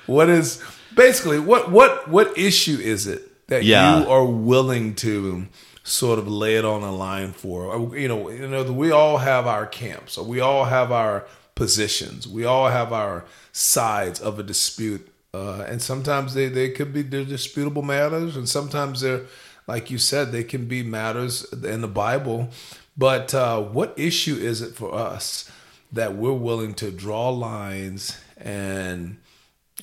what 0.07 0.29
is 0.29 0.63
basically 0.95 1.39
what 1.39 1.71
what 1.71 2.09
what 2.09 2.37
issue 2.37 2.79
is 2.81 3.07
it 3.07 3.47
that 3.49 3.65
Yeah. 3.65 4.01
you 4.01 4.09
are 4.11 4.25
willing 4.25 4.95
to 4.97 5.47
sort 5.85 6.19
of 6.19 6.29
lay 6.29 6.57
it 6.57 6.65
on 6.65 6.83
a 6.83 6.93
line 6.93 7.33
for? 7.33 7.75
Uh, 7.75 7.93
You 7.95 8.09
know, 8.09 8.31
you 8.31 8.49
know, 8.49 8.65
we 8.73 8.91
all 8.91 9.19
have 9.19 9.47
our 9.47 9.67
camps, 9.67 10.19
or 10.19 10.25
we 10.25 10.41
all 10.41 10.65
have 10.65 10.93
our 10.93 11.25
positions, 11.59 12.27
we 12.27 12.45
all 12.45 12.69
have 12.69 12.93
our 12.93 13.25
sides 13.53 14.21
of 14.21 14.39
a 14.39 14.43
dispute, 14.43 15.07
uh, 15.35 15.67
and 15.69 15.83
sometimes 15.83 16.33
they 16.33 16.49
they 16.49 16.71
could 16.71 16.93
be 16.93 17.03
disputable 17.03 17.83
matters, 17.83 18.37
and 18.37 18.49
sometimes 18.49 19.03
they're 19.03 19.25
like 19.69 19.91
you 19.91 19.99
said, 19.99 20.33
they 20.33 20.45
can 20.45 20.65
be 20.65 20.83
matters 20.83 21.45
in 21.53 21.83
the 21.83 21.89
Bible. 21.89 22.49
But 22.97 23.35
uh, 23.35 23.61
what 23.61 23.93
issue 23.97 24.35
is 24.35 24.63
it 24.63 24.75
for 24.75 24.93
us 24.95 25.49
that 25.93 26.17
we're 26.17 26.33
willing 26.33 26.75
to 26.75 26.91
draw 26.91 27.29
lines 27.29 28.19
and, 28.39 29.19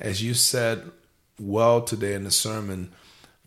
as 0.01 0.21
you 0.23 0.33
said 0.33 0.91
well 1.39 1.81
today 1.81 2.13
in 2.13 2.23
the 2.23 2.31
sermon, 2.31 2.91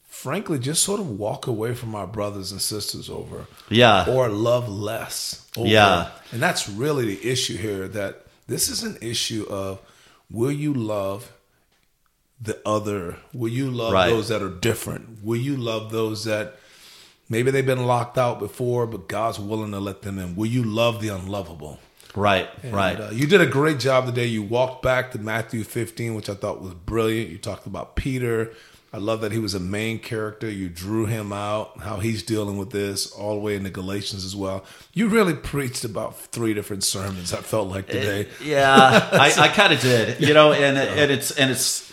frankly, 0.06 0.58
just 0.58 0.82
sort 0.82 1.00
of 1.00 1.18
walk 1.18 1.46
away 1.46 1.74
from 1.74 1.94
our 1.94 2.06
brothers 2.06 2.52
and 2.52 2.62
sisters 2.62 3.10
over. 3.10 3.46
Yeah. 3.68 4.06
Or 4.08 4.28
love 4.28 4.68
less. 4.68 5.47
Over. 5.58 5.68
Yeah. 5.68 6.10
And 6.32 6.40
that's 6.42 6.68
really 6.68 7.14
the 7.14 7.28
issue 7.30 7.56
here 7.56 7.88
that 7.88 8.24
this 8.46 8.68
is 8.68 8.82
an 8.82 8.98
issue 9.00 9.46
of 9.50 9.80
will 10.30 10.52
you 10.52 10.72
love 10.74 11.32
the 12.40 12.58
other? 12.66 13.16
Will 13.32 13.48
you 13.50 13.70
love 13.70 13.92
Right. 13.92 14.10
those 14.10 14.28
that 14.28 14.42
are 14.42 14.48
different? 14.50 15.22
Will 15.24 15.40
you 15.40 15.56
love 15.56 15.90
those 15.90 16.24
that 16.24 16.56
maybe 17.28 17.50
they've 17.50 17.66
been 17.66 17.84
locked 17.86 18.16
out 18.18 18.38
before, 18.38 18.86
but 18.86 19.08
God's 19.08 19.38
willing 19.40 19.72
to 19.72 19.80
let 19.80 20.02
them 20.02 20.18
in? 20.18 20.36
Will 20.36 20.46
you 20.46 20.62
love 20.62 21.00
the 21.00 21.08
unlovable? 21.08 21.80
Right, 22.14 22.48
And, 22.62 22.72
right. 22.72 22.98
uh, 23.00 23.10
you 23.12 23.26
did 23.26 23.40
a 23.40 23.46
great 23.46 23.78
job 23.78 24.06
today. 24.06 24.26
You 24.26 24.42
walked 24.42 24.82
back 24.82 25.12
to 25.12 25.18
Matthew 25.18 25.62
15, 25.62 26.14
which 26.14 26.28
I 26.30 26.34
thought 26.34 26.60
was 26.60 26.72
brilliant. 26.74 27.30
You 27.30 27.38
talked 27.38 27.66
about 27.66 27.96
Peter. 27.96 28.52
I 28.92 28.96
love 28.96 29.20
that 29.20 29.32
he 29.32 29.38
was 29.38 29.52
a 29.54 29.60
main 29.60 29.98
character. 29.98 30.50
You 30.50 30.68
drew 30.70 31.04
him 31.04 31.30
out, 31.32 31.80
how 31.80 31.98
he's 31.98 32.22
dealing 32.22 32.56
with 32.56 32.70
this, 32.70 33.10
all 33.12 33.34
the 33.34 33.40
way 33.40 33.54
into 33.54 33.68
Galatians 33.68 34.24
as 34.24 34.34
well. 34.34 34.64
You 34.94 35.08
really 35.08 35.34
preached 35.34 35.84
about 35.84 36.18
three 36.18 36.54
different 36.54 36.84
sermons. 36.84 37.34
I 37.34 37.42
felt 37.42 37.68
like 37.68 37.86
today. 37.88 38.28
yeah, 38.42 39.08
I, 39.12 39.32
I 39.38 39.48
kind 39.54 39.74
of 39.74 39.80
did, 39.80 40.20
you 40.22 40.32
know, 40.32 40.52
and 40.52 40.78
and 40.78 41.10
it's 41.10 41.30
and 41.32 41.50
it's 41.50 41.92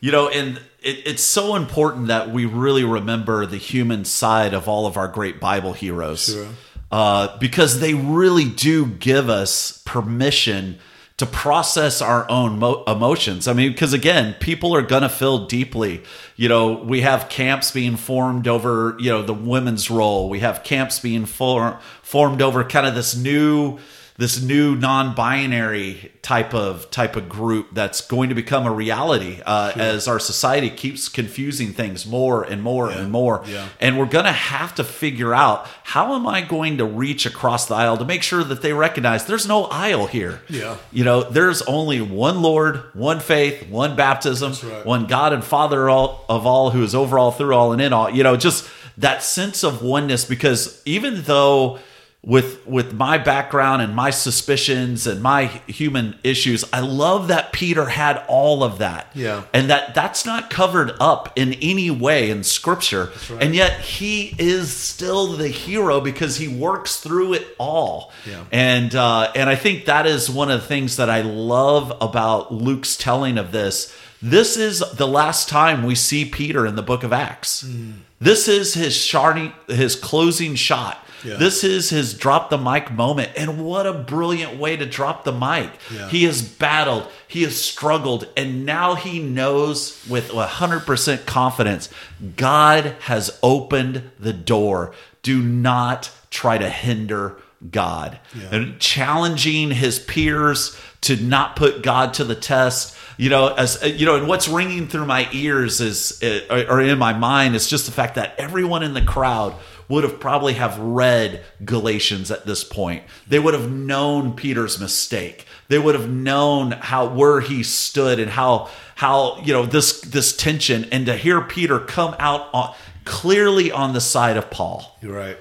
you 0.00 0.12
know, 0.12 0.28
and 0.28 0.58
it, 0.82 0.98
it's 1.06 1.22
so 1.22 1.56
important 1.56 2.08
that 2.08 2.28
we 2.30 2.44
really 2.44 2.84
remember 2.84 3.46
the 3.46 3.56
human 3.56 4.04
side 4.04 4.52
of 4.52 4.68
all 4.68 4.86
of 4.86 4.98
our 4.98 5.08
great 5.08 5.40
Bible 5.40 5.72
heroes, 5.72 6.26
Sure. 6.26 6.48
uh, 6.92 7.38
because 7.38 7.80
they 7.80 7.94
really 7.94 8.44
do 8.50 8.84
give 8.84 9.30
us 9.30 9.82
permission 9.86 10.78
to 11.16 11.26
process 11.26 12.02
our 12.02 12.28
own 12.28 12.58
mo- 12.58 12.82
emotions. 12.88 13.46
I 13.46 13.52
mean, 13.52 13.70
because 13.70 13.92
again, 13.92 14.34
people 14.40 14.74
are 14.74 14.82
gonna 14.82 15.08
feel 15.08 15.46
deeply. 15.46 16.02
You 16.36 16.48
know, 16.48 16.72
we 16.72 17.02
have 17.02 17.28
camps 17.28 17.70
being 17.70 17.96
formed 17.96 18.48
over, 18.48 18.96
you 18.98 19.10
know, 19.10 19.22
the 19.22 19.34
women's 19.34 19.90
role. 19.90 20.28
We 20.28 20.40
have 20.40 20.64
camps 20.64 20.98
being 20.98 21.24
for- 21.26 21.78
formed 22.02 22.42
over 22.42 22.64
kind 22.64 22.86
of 22.86 22.96
this 22.96 23.14
new 23.14 23.78
this 24.16 24.40
new 24.40 24.76
non-binary 24.76 26.12
type 26.22 26.54
of 26.54 26.90
type 26.90 27.16
of 27.16 27.28
group 27.28 27.68
that's 27.72 28.00
going 28.00 28.28
to 28.28 28.34
become 28.34 28.64
a 28.66 28.70
reality 28.72 29.40
uh, 29.44 29.72
as 29.74 30.06
our 30.06 30.18
society 30.20 30.70
keeps 30.70 31.08
confusing 31.08 31.72
things 31.72 32.06
more 32.06 32.42
and 32.44 32.62
more 32.62 32.90
and 32.90 33.10
more 33.10 33.42
Yeah. 33.46 33.68
and 33.80 33.98
we're 33.98 34.06
going 34.06 34.24
to 34.26 34.32
have 34.32 34.74
to 34.76 34.84
figure 34.84 35.34
out 35.34 35.66
how 35.82 36.14
am 36.14 36.26
i 36.26 36.40
going 36.42 36.78
to 36.78 36.84
reach 36.84 37.26
across 37.26 37.66
the 37.66 37.74
aisle 37.74 37.96
to 37.98 38.04
make 38.04 38.22
sure 38.22 38.44
that 38.44 38.62
they 38.62 38.72
recognize 38.72 39.26
there's 39.26 39.46
no 39.48 39.64
aisle 39.64 40.06
here 40.06 40.40
Yeah. 40.48 40.76
you 40.92 41.04
know 41.04 41.22
there's 41.24 41.62
only 41.62 42.00
one 42.00 42.40
lord 42.40 42.82
one 42.94 43.20
faith 43.20 43.68
one 43.68 43.96
baptism 43.96 44.52
right. 44.70 44.86
one 44.86 45.06
god 45.06 45.32
and 45.32 45.44
father 45.44 45.88
all, 45.90 46.24
of 46.28 46.46
all 46.46 46.70
who 46.70 46.82
is 46.82 46.94
over 46.94 47.18
all 47.18 47.32
through 47.32 47.54
all 47.54 47.72
and 47.72 47.82
in 47.82 47.92
all 47.92 48.08
you 48.10 48.22
know 48.22 48.36
just 48.36 48.68
that 48.96 49.22
sense 49.24 49.64
of 49.64 49.82
oneness 49.82 50.24
because 50.24 50.80
even 50.84 51.22
though 51.22 51.78
with 52.26 52.66
with 52.66 52.94
my 52.94 53.18
background 53.18 53.82
and 53.82 53.94
my 53.94 54.08
suspicions 54.10 55.06
and 55.06 55.22
my 55.22 55.44
human 55.66 56.18
issues 56.24 56.64
i 56.72 56.80
love 56.80 57.28
that 57.28 57.52
peter 57.52 57.84
had 57.86 58.22
all 58.28 58.64
of 58.64 58.78
that 58.78 59.08
Yeah. 59.14 59.42
and 59.52 59.68
that 59.68 59.94
that's 59.94 60.24
not 60.24 60.48
covered 60.48 60.92
up 61.00 61.32
in 61.36 61.52
any 61.54 61.90
way 61.90 62.30
in 62.30 62.42
scripture 62.42 63.10
right. 63.30 63.42
and 63.42 63.54
yet 63.54 63.80
he 63.80 64.34
is 64.38 64.74
still 64.74 65.26
the 65.34 65.48
hero 65.48 66.00
because 66.00 66.36
he 66.38 66.48
works 66.48 66.96
through 66.96 67.34
it 67.34 67.46
all 67.58 68.10
Yeah. 68.26 68.44
and 68.50 68.94
uh, 68.94 69.30
and 69.34 69.50
i 69.50 69.54
think 69.56 69.84
that 69.84 70.06
is 70.06 70.30
one 70.30 70.50
of 70.50 70.62
the 70.62 70.66
things 70.66 70.96
that 70.96 71.10
i 71.10 71.20
love 71.20 71.92
about 72.00 72.52
luke's 72.54 72.96
telling 72.96 73.36
of 73.36 73.52
this 73.52 73.94
this 74.22 74.56
is 74.56 74.78
the 74.94 75.06
last 75.06 75.50
time 75.50 75.82
we 75.84 75.94
see 75.94 76.24
peter 76.24 76.64
in 76.66 76.74
the 76.76 76.82
book 76.82 77.02
of 77.02 77.12
acts 77.12 77.62
Mm. 77.64 77.94
this 78.18 78.48
is 78.48 78.72
his 78.72 78.94
sharding, 78.94 79.52
his 79.68 79.94
closing 79.94 80.54
shot 80.54 81.03
Yeah. 81.24 81.36
this 81.36 81.64
is 81.64 81.90
his 81.90 82.14
drop 82.14 82.50
the 82.50 82.58
mic 82.58 82.92
moment. 82.92 83.32
And 83.36 83.64
what 83.64 83.86
a 83.86 83.92
brilliant 83.92 84.58
way 84.58 84.76
to 84.76 84.86
drop 84.86 85.24
the 85.24 85.32
mic. 85.32 85.70
Yeah. 85.92 86.08
He 86.08 86.24
has 86.24 86.42
battled, 86.42 87.08
he 87.26 87.42
has 87.42 87.56
struggled, 87.56 88.28
and 88.36 88.66
now 88.66 88.94
he 88.94 89.20
knows 89.20 90.04
with 90.08 90.28
100% 90.30 91.26
confidence 91.26 91.88
God 92.36 92.96
has 93.00 93.38
opened 93.42 94.10
the 94.18 94.32
door. 94.32 94.92
Do 95.22 95.42
not 95.42 96.10
try 96.30 96.58
to 96.58 96.68
hinder 96.68 97.38
God. 97.70 98.20
Yeah. 98.34 98.48
And 98.54 98.80
challenging 98.80 99.70
his 99.70 99.98
peers 99.98 100.78
to 101.02 101.16
not 101.16 101.56
put 101.56 101.82
God 101.82 102.14
to 102.14 102.24
the 102.24 102.34
test. 102.34 102.96
You 103.16 103.30
know, 103.30 103.54
as 103.54 103.82
you 103.84 104.06
know, 104.06 104.16
and 104.16 104.26
what's 104.26 104.48
ringing 104.48 104.88
through 104.88 105.06
my 105.06 105.28
ears 105.32 105.80
is, 105.80 106.22
uh, 106.22 106.64
or 106.68 106.80
in 106.80 106.98
my 106.98 107.12
mind, 107.12 107.54
is 107.54 107.68
just 107.68 107.86
the 107.86 107.92
fact 107.92 108.16
that 108.16 108.34
everyone 108.38 108.82
in 108.82 108.92
the 108.92 109.02
crowd 109.02 109.54
would 109.88 110.04
have 110.04 110.18
probably 110.20 110.54
have 110.54 110.78
read 110.78 111.44
Galatians 111.64 112.30
at 112.30 112.46
this 112.46 112.64
point. 112.64 113.04
They 113.26 113.38
would 113.38 113.54
have 113.54 113.70
known 113.70 114.34
Peter's 114.34 114.80
mistake. 114.80 115.46
They 115.68 115.78
would 115.78 115.94
have 115.94 116.10
known 116.10 116.72
how 116.72 117.06
where 117.08 117.40
he 117.40 117.62
stood 117.62 118.18
and 118.18 118.30
how 118.30 118.68
how 118.94 119.40
you 119.42 119.52
know 119.52 119.66
this 119.66 120.00
this 120.00 120.36
tension. 120.36 120.86
And 120.92 121.06
to 121.06 121.16
hear 121.16 121.40
Peter 121.40 121.78
come 121.78 122.14
out 122.18 122.48
on, 122.52 122.74
clearly 123.04 123.70
on 123.70 123.92
the 123.92 124.00
side 124.00 124.36
of 124.36 124.50
Paul 124.50 124.98
You're 125.02 125.14
right. 125.16 125.36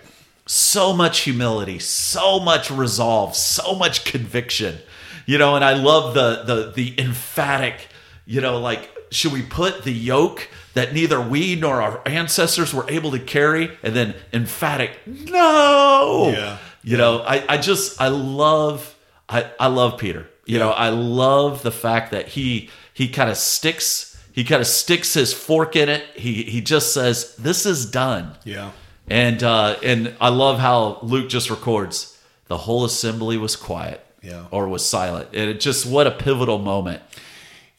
so 0.46 0.94
much 0.94 1.22
humility, 1.22 1.80
so 1.80 2.40
much 2.40 2.70
resolve, 2.70 3.36
so 3.36 3.76
much 3.76 4.04
conviction. 4.06 4.80
You 5.26 5.38
know, 5.38 5.56
and 5.56 5.64
I 5.64 5.74
love 5.74 6.14
the 6.14 6.44
the 6.44 6.72
the 6.72 7.00
emphatic, 7.00 7.88
you 8.26 8.42
know, 8.42 8.60
like 8.60 8.90
should 9.12 9.32
we 9.32 9.42
put 9.42 9.84
the 9.84 9.94
yoke 9.94 10.50
that 10.74 10.94
neither 10.94 11.20
we 11.22 11.56
nor 11.56 11.82
our 11.82 12.01
ancestors 12.06 12.74
were 12.74 12.86
able 12.89 13.12
to 13.12 13.20
carry 13.20 13.77
and 13.84 13.96
then 13.96 14.15
emphatic 14.34 14.92
no. 15.06 16.34
Yeah. 16.36 16.58
You 16.84 16.98
know, 16.98 17.22
I 17.22 17.44
I 17.48 17.58
just 17.58 18.00
I 18.01 18.08
love 18.10 18.96
I 19.30 19.50
I 19.60 19.68
love 19.68 19.98
Peter. 20.00 20.27
You 20.46 20.60
know, 20.60 20.72
I 20.72 20.89
love 20.89 21.63
the 21.63 21.72
fact 21.72 22.12
that 22.12 22.27
he 22.30 22.70
he 22.94 23.08
kind 23.08 23.30
of 23.30 23.38
sticks 23.38 24.10
he 24.34 24.44
kind 24.44 24.62
of 24.62 24.68
sticks 24.68 25.13
his 25.13 25.34
fork 25.34 25.75
in 25.75 25.89
it. 25.89 26.03
He 26.15 26.44
he 26.44 26.60
just 26.62 26.94
says 26.94 27.36
this 27.38 27.65
is 27.65 27.86
done. 27.89 28.36
Yeah. 28.44 28.72
And 29.10 29.44
uh, 29.44 29.77
and 29.84 30.15
I 30.20 30.30
love 30.30 30.60
how 30.60 31.00
Luke 31.01 31.30
just 31.30 31.50
records 31.50 32.18
the 32.48 32.58
whole 32.58 32.84
assembly 32.86 33.38
was 33.38 33.56
quiet, 33.56 34.06
Yeah. 34.22 34.46
or 34.51 34.68
was 34.68 34.86
silent, 34.86 35.30
and 35.34 35.50
it 35.50 35.60
just 35.60 35.86
what 35.86 36.08
a 36.08 36.12
pivotal 36.12 36.58
moment. 36.60 37.01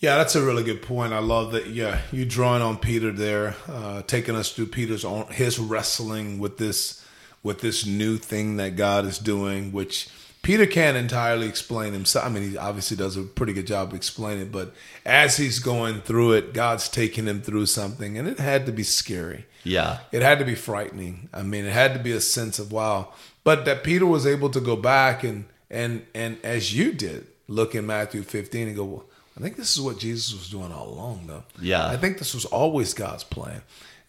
Yeah, 0.04 0.18
that's 0.18 0.34
a 0.34 0.44
really 0.44 0.64
good 0.64 0.82
point. 0.82 1.14
I 1.14 1.20
love 1.20 1.52
that. 1.52 1.68
Yeah, 1.68 1.98
you 2.12 2.26
drawing 2.26 2.60
on 2.60 2.76
Peter 2.76 3.10
there, 3.10 3.56
uh, 3.66 4.02
taking 4.02 4.36
us 4.36 4.52
through 4.52 4.66
Peter's 4.66 5.02
own 5.02 5.28
his 5.28 5.58
wrestling 5.58 6.38
with 6.38 6.58
this 6.58 7.02
with 7.42 7.62
this 7.62 7.86
new 7.86 8.18
thing 8.18 8.58
that 8.58 8.76
God 8.76 9.06
is 9.06 9.18
doing, 9.18 9.72
which 9.72 10.10
Peter 10.42 10.66
can't 10.66 10.98
entirely 10.98 11.48
explain 11.48 11.94
himself. 11.94 12.26
I 12.26 12.28
mean, 12.28 12.50
he 12.50 12.58
obviously 12.58 12.98
does 12.98 13.16
a 13.16 13.22
pretty 13.22 13.54
good 13.54 13.66
job 13.66 13.88
of 13.88 13.94
explaining, 13.94 14.42
it, 14.42 14.52
but 14.52 14.74
as 15.06 15.38
he's 15.38 15.58
going 15.58 16.02
through 16.02 16.32
it, 16.32 16.52
God's 16.52 16.90
taking 16.90 17.24
him 17.24 17.40
through 17.40 17.64
something, 17.64 18.18
and 18.18 18.28
it 18.28 18.38
had 18.38 18.66
to 18.66 18.72
be 18.72 18.82
scary. 18.82 19.46
Yeah, 19.62 20.00
It 20.12 20.20
had 20.20 20.38
to 20.38 20.44
be 20.44 20.54
frightening. 20.54 21.30
I 21.32 21.44
mean, 21.44 21.64
it 21.64 21.72
had 21.72 21.94
to 21.94 21.98
be 21.98 22.12
a 22.12 22.20
sense 22.20 22.58
of 22.58 22.72
wow. 22.72 23.14
But 23.42 23.64
that 23.64 23.82
Peter 23.82 24.04
was 24.04 24.26
able 24.26 24.50
to 24.50 24.60
go 24.60 24.76
back 24.76 25.24
and 25.24 25.46
and 25.70 26.04
and 26.14 26.36
as 26.44 26.76
you 26.76 26.92
did, 26.92 27.26
look 27.48 27.74
in 27.74 27.86
Matthew 27.86 28.22
15 28.22 28.68
and 28.68 28.76
go, 28.76 28.84
well, 28.84 29.04
I 29.36 29.40
think 29.40 29.56
this 29.56 29.74
is 29.74 29.82
what 29.82 29.98
Jesus 29.98 30.32
was 30.32 30.48
doing 30.48 30.72
all 30.72 30.88
along, 30.88 31.26
though. 31.26 31.42
Yeah. 31.60 31.86
I 31.86 31.96
think 31.96 32.18
this 32.18 32.34
was 32.34 32.44
always 32.44 32.94
God's 32.94 33.24
plan. 33.24 33.62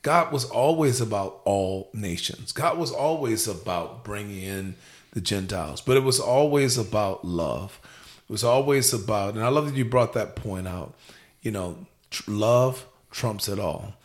God 0.04 0.32
was 0.32 0.46
always 0.46 1.02
about 1.02 1.42
all 1.46 1.90
nations. 1.94 2.52
God 2.52 2.78
was 2.78 2.92
always 2.92 3.48
about 3.48 4.04
bringing 4.04 4.44
in 4.44 4.76
the 5.14 5.22
Gentiles, 5.22 5.82
but 5.82 5.98
it 5.98 6.04
was 6.04 6.20
always 6.20 6.78
about 6.78 7.26
love. 7.26 7.80
It 8.30 8.32
was 8.32 8.44
always 8.44 8.94
about, 8.94 9.34
and 9.34 9.44
I 9.44 9.48
love 9.48 9.66
that 9.66 9.76
you 9.76 9.86
brought 9.86 10.14
that 10.14 10.36
point 10.36 10.68
out. 10.68 10.94
You 11.42 11.52
know, 11.52 11.88
tr- 12.12 12.30
love 12.30 12.86
trumps 13.10 13.48
it 13.48 13.60
all. 13.60 13.96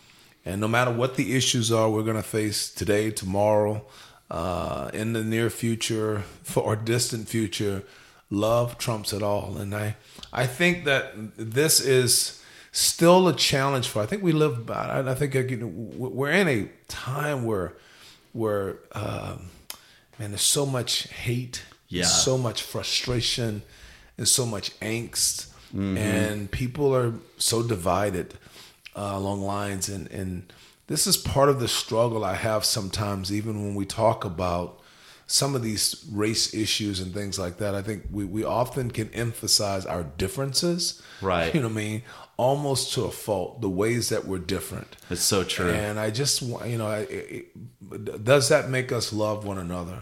And 0.46 0.60
no 0.60 0.68
matter 0.68 0.90
what 0.90 1.16
the 1.16 1.36
issues 1.36 1.70
are 1.70 1.90
we're 1.90 2.02
going 2.02 2.16
to 2.16 2.22
face 2.22 2.72
today, 2.72 3.10
tomorrow, 3.10 3.84
uh, 4.30 4.90
in 4.94 5.12
the 5.12 5.22
near 5.22 5.50
future, 5.50 6.22
for 6.42 6.62
or 6.62 6.76
distant 6.76 7.28
future, 7.28 7.82
love 8.30 8.78
trumps 8.78 9.12
it 9.12 9.22
all. 9.22 9.58
And 9.58 9.74
I, 9.74 9.96
I 10.32 10.46
think 10.46 10.84
that 10.84 11.12
this 11.37 11.80
is 11.80 12.42
still 12.72 13.26
a 13.28 13.34
challenge 13.34 13.88
for. 13.88 14.02
I 14.02 14.06
think 14.06 14.22
we 14.22 14.32
live. 14.32 14.66
by 14.66 15.00
I 15.06 15.14
think 15.14 15.34
uh, 15.34 15.66
we're 15.66 16.30
in 16.30 16.49
a 16.49 16.68
time 16.88 17.44
where, 17.44 17.72
where, 18.32 18.76
um, 18.92 19.50
man, 20.18 20.30
there's 20.30 20.42
so 20.42 20.64
much 20.66 21.08
hate, 21.08 21.62
Yeah. 21.88 22.04
so 22.04 22.38
much 22.38 22.62
frustration, 22.62 23.62
and 24.18 24.28
so 24.28 24.46
much 24.46 24.78
angst, 24.80 25.46
Mm-hmm. 25.75 25.96
and 25.99 26.50
people 26.50 26.92
are 26.96 27.14
so 27.38 27.62
divided 27.62 28.34
uh, 28.96 29.12
along 29.14 29.42
lines, 29.42 29.88
and 29.88 30.08
and 30.10 30.52
this 30.88 31.06
is 31.06 31.16
part 31.16 31.49
of 31.49 31.60
the 31.60 31.68
struggle 31.68 32.25
I 32.25 32.34
have 32.34 32.64
sometimes, 32.64 33.30
even 33.32 33.62
when 33.64 33.76
we 33.76 33.87
talk 33.87 34.25
about 34.25 34.79
some 35.30 35.54
of 35.54 35.62
these 35.62 36.04
race 36.10 36.52
issues 36.52 36.99
and 37.00 37.14
things 37.14 37.38
like 37.38 37.58
that. 37.58 37.75
I 37.75 37.82
think 37.82 38.04
we, 38.10 38.25
we 38.25 38.44
often 38.44 38.90
can 38.90 39.08
emphasize 39.14 39.87
our 39.87 40.02
differences, 40.02 41.00
Right. 41.22 41.54
You 41.54 41.60
know 41.60 41.68
what 41.68 41.72
I 41.72 41.84
mean? 41.84 42.02
almost 42.40 42.94
to 42.94 43.04
a 43.04 43.10
fault 43.10 43.60
the 43.60 43.68
ways 43.68 44.08
that 44.08 44.25
we're 44.25 44.38
different. 44.38 44.96
It's 45.10 45.20
so 45.20 45.44
true. 45.44 45.68
And 45.70 46.00
I 46.00 46.10
just, 46.10 46.40
you 46.40 46.78
know, 46.78 46.90
it, 46.90 47.10
it, 47.10 48.25
does 48.25 48.49
that 48.49 48.70
make 48.70 48.90
us 48.92 49.12
love 49.12 49.44
one 49.44 49.58
another? 49.58 49.99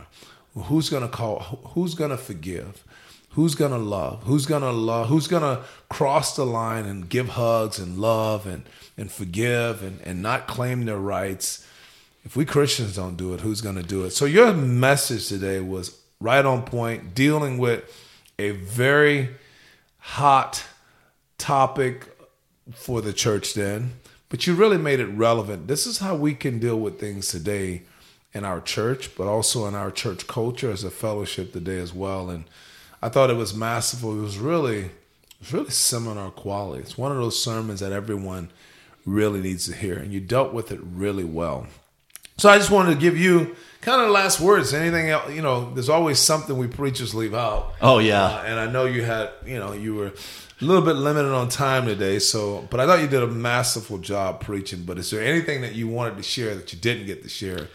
Who's 0.55 0.89
gonna 0.89 1.09
call? 1.09 1.41
Who's 1.75 1.97
gonna 1.97 2.17
forgive? 2.17 2.85
Who's 3.31 3.57
gonna 3.57 3.79
love? 3.79 4.23
Who's 4.23 4.47
gonna 4.47 4.71
love? 4.71 5.09
Who's 5.09 5.27
gonna 5.27 5.65
cross 5.89 6.37
the 6.37 6.47
line 6.47 6.85
and 6.87 7.09
give 7.09 7.31
hugs 7.31 7.81
and 7.81 7.99
love 7.99 8.47
and 8.47 8.63
and 8.97 9.11
forgive 9.11 9.83
and 9.83 10.01
and 10.03 10.23
not 10.23 10.47
claim 10.47 10.85
their 10.85 10.99
rights? 10.99 11.67
If 12.29 12.37
we 12.37 12.45
Christians 12.45 12.95
don't 12.95 13.17
do 13.17 13.33
it, 13.33 13.41
who's 13.41 13.63
gonna 13.63 13.83
do 13.83 14.05
it? 14.05 14.11
So 14.11 14.27
your 14.27 14.53
message 14.53 15.29
today 15.29 15.61
was 15.61 15.99
right 16.21 16.45
on 16.45 16.63
point, 16.63 17.15
dealing 17.15 17.57
with 17.57 17.91
a 18.39 18.51
very 18.51 19.31
hot 19.97 20.63
topic 21.39 22.07
for 22.75 23.01
the 23.01 23.15
church 23.15 23.55
then, 23.55 23.95
but 24.29 24.47
you 24.47 24.53
really 24.53 24.77
made 24.77 25.01
it 25.01 25.07
relevant. 25.07 25.69
This 25.69 25.87
is 25.87 26.01
how 26.01 26.17
we 26.17 26.35
can 26.35 26.59
deal 26.59 26.79
with 26.79 27.01
things 27.01 27.29
today 27.29 27.85
in 28.35 28.45
our 28.45 28.61
church, 28.61 29.17
but 29.17 29.27
also 29.27 29.67
in 29.67 29.75
our 29.75 29.91
church 29.91 30.27
culture 30.27 30.71
as 30.71 30.85
a 30.85 30.91
fellowship 30.91 31.55
today 31.55 31.79
as 31.79 31.95
well. 31.95 32.29
And 32.29 32.45
I 33.01 33.09
thought 33.09 33.31
it 33.31 33.39
was 33.39 33.55
masterful. 33.55 34.19
It 34.19 34.21
was 34.21 34.37
really, 34.37 34.81
it 34.81 34.91
was 35.41 35.55
really 35.55 35.71
seminar 35.71 36.31
quality. 36.31 36.83
It's 36.83 36.99
one 36.99 37.11
of 37.11 37.17
those 37.17 37.43
sermons 37.43 37.81
that 37.81 37.93
everyone 37.93 38.51
really 39.07 39.41
needs 39.41 39.65
to 39.69 39.75
hear, 39.75 39.97
and 39.97 40.13
you 40.13 40.21
dealt 40.21 40.53
with 40.53 40.71
it 40.71 40.81
really 40.83 41.25
well. 41.25 41.69
So 42.39 42.49
I 42.49 42.57
just 42.57 42.71
wanted 42.71 42.95
to 42.95 43.01
give 43.01 43.19
you 43.19 43.57
kind 43.81 44.01
of 44.01 44.11
last 44.11 44.41
words. 44.41 44.73
Anything 44.73 45.11
else? 45.11 45.33
You 45.33 45.43
know, 45.43 45.75
there's 45.75 45.89
always 45.89 46.21
something 46.21 46.57
we 46.57 46.69
preachers 46.69 47.13
leave 47.13 47.35
out. 47.35 47.75
Oh, 47.81 47.99
yeah. 47.99 48.25
Uh, 48.25 48.43
and 48.47 48.61
I 48.61 48.71
know 48.71 48.85
you 48.85 49.03
had, 49.03 49.31
you 49.45 49.59
know, 49.59 49.73
you 49.73 49.97
were 49.97 50.07
a 50.07 50.65
little 50.65 50.83
bit 50.83 50.95
limited 50.95 51.33
on 51.33 51.49
time 51.49 51.87
today. 51.87 52.21
So, 52.21 52.67
but 52.71 52.79
I 52.79 52.87
thought 52.87 53.01
you 53.01 53.09
did 53.09 53.25
a 53.25 53.27
masterful 53.27 53.99
job 53.99 54.41
preaching. 54.41 54.85
But 54.85 54.99
is 54.99 55.11
there 55.11 55.21
anything 55.21 55.63
that 55.63 55.75
you 55.75 55.89
wanted 55.89 56.17
to 56.17 56.23
share 56.23 56.55
that 56.55 56.73
you 56.73 56.79
didn't 56.79 57.07
get 57.07 57.25
to 57.25 57.29
share? 57.29 57.67